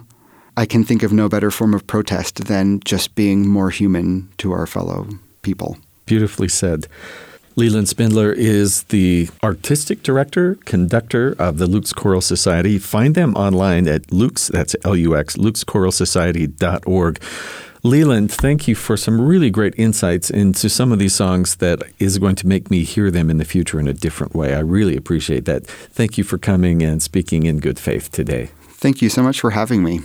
I 0.56 0.66
can 0.66 0.84
think 0.84 1.02
of 1.02 1.12
no 1.12 1.28
better 1.28 1.50
form 1.50 1.74
of 1.74 1.86
protest 1.86 2.44
than 2.46 2.80
just 2.84 3.14
being 3.14 3.48
more 3.48 3.70
human 3.70 4.28
to 4.38 4.52
our 4.52 4.66
fellow 4.66 5.08
people. 5.42 5.76
Beautifully 6.06 6.48
said. 6.48 6.86
Leland 7.56 7.88
Spindler 7.88 8.32
is 8.32 8.82
the 8.84 9.28
artistic 9.42 10.02
director, 10.02 10.56
conductor 10.64 11.36
of 11.38 11.58
the 11.58 11.66
Lux 11.68 11.92
Choral 11.92 12.20
Society. 12.20 12.78
Find 12.78 13.14
them 13.14 13.34
online 13.36 13.86
at 13.86 14.10
Lux, 14.12 14.48
that's 14.48 14.74
L-U-X, 14.84 15.36
luxchoralsociety.org. 15.36 17.22
Leland, 17.84 18.32
thank 18.32 18.66
you 18.66 18.74
for 18.74 18.96
some 18.96 19.20
really 19.20 19.50
great 19.50 19.74
insights 19.76 20.30
into 20.30 20.68
some 20.68 20.90
of 20.90 20.98
these 20.98 21.14
songs 21.14 21.56
that 21.56 21.82
is 21.98 22.18
going 22.18 22.34
to 22.34 22.46
make 22.46 22.70
me 22.70 22.82
hear 22.82 23.10
them 23.10 23.30
in 23.30 23.36
the 23.36 23.44
future 23.44 23.78
in 23.78 23.86
a 23.86 23.92
different 23.92 24.34
way. 24.34 24.54
I 24.54 24.60
really 24.60 24.96
appreciate 24.96 25.44
that. 25.44 25.66
Thank 25.66 26.18
you 26.18 26.24
for 26.24 26.38
coming 26.38 26.82
and 26.82 27.02
speaking 27.02 27.44
in 27.44 27.60
good 27.60 27.78
faith 27.78 28.10
today. 28.10 28.50
Thank 28.68 29.00
you 29.02 29.08
so 29.08 29.22
much 29.22 29.38
for 29.38 29.50
having 29.50 29.84
me. 29.84 30.00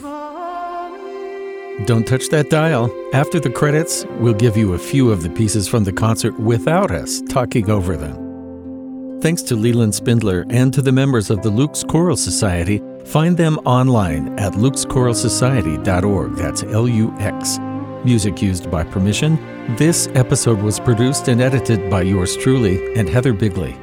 Don't 1.86 2.06
touch 2.06 2.28
that 2.30 2.50
dial. 2.50 2.92
After 3.14 3.40
the 3.40 3.50
credits, 3.50 4.06
we'll 4.20 4.34
give 4.34 4.58
you 4.58 4.74
a 4.74 4.78
few 4.78 5.12
of 5.12 5.24
the 5.24 5.30
pieces 5.30 5.68
from 5.68 5.84
the 5.84 5.94
concert 5.94 6.40
without 6.40 6.92
us 6.92 7.22
talking 7.30 7.70
over 7.70 7.96
them. 7.96 9.22
Thanks 9.22 9.42
to 9.44 9.56
Leland 9.56 9.96
Spindler 9.96 10.46
and 10.50 10.74
to 10.74 10.82
the 10.82 10.92
members 10.92 11.30
of 11.30 11.42
the 11.42 11.50
Lux 11.50 11.84
Choral 11.84 12.16
Society, 12.16 12.82
find 13.06 13.36
them 13.36 13.58
online 13.60 14.38
at 14.40 14.54
luxchoralsociety.org. 14.54 16.36
That's 16.36 16.64
L 16.64 16.88
U 16.88 17.14
X. 17.20 17.60
Music 18.06 18.42
used 18.42 18.72
by 18.72 18.84
permission. 18.84 19.38
This 19.76 20.08
episode 20.16 20.62
was 20.62 20.80
produced 20.80 21.28
and 21.28 21.42
edited 21.42 21.90
by 21.90 22.04
yours 22.04 22.38
truly 22.38 22.94
and 22.96 23.10
Heather 23.10 23.34
Bigley. 23.34 23.76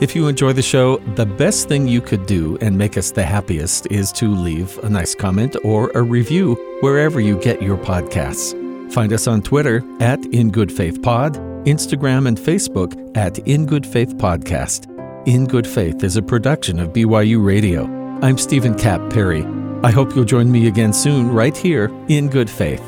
If 0.00 0.14
you 0.14 0.28
enjoy 0.28 0.52
the 0.52 0.62
show, 0.62 0.98
the 1.16 1.26
best 1.26 1.66
thing 1.66 1.88
you 1.88 2.00
could 2.00 2.24
do 2.26 2.56
and 2.60 2.78
make 2.78 2.96
us 2.96 3.10
the 3.10 3.24
happiest 3.24 3.90
is 3.90 4.12
to 4.12 4.32
leave 4.32 4.78
a 4.84 4.88
nice 4.88 5.12
comment 5.12 5.56
or 5.64 5.90
a 5.90 6.02
review 6.02 6.54
wherever 6.82 7.18
you 7.18 7.36
get 7.40 7.60
your 7.60 7.76
podcasts. 7.76 8.54
Find 8.92 9.12
us 9.12 9.26
on 9.26 9.42
Twitter 9.42 9.82
at 9.98 10.24
In 10.26 10.50
Good 10.52 10.70
Faith 10.70 11.02
Pod, 11.02 11.34
Instagram 11.66 12.28
and 12.28 12.38
Facebook 12.38 12.94
at 13.16 13.40
In 13.40 13.66
Good 13.66 13.84
Faith 13.84 14.14
Podcast. 14.14 14.86
In 15.26 15.46
Good 15.46 15.66
Faith 15.66 16.04
is 16.04 16.16
a 16.16 16.22
production 16.22 16.78
of 16.78 16.92
BYU 16.92 17.44
Radio. 17.44 17.86
I'm 18.22 18.38
Stephen 18.38 18.78
Cap 18.78 19.00
Perry. 19.12 19.44
I 19.82 19.90
hope 19.90 20.14
you'll 20.14 20.24
join 20.24 20.52
me 20.52 20.68
again 20.68 20.92
soon, 20.92 21.28
right 21.32 21.56
here 21.56 21.90
in 22.06 22.28
Good 22.28 22.48
Faith. 22.48 22.82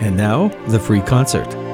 And 0.00 0.16
now, 0.16 0.48
the 0.68 0.80
free 0.80 1.02
concert. 1.02 1.65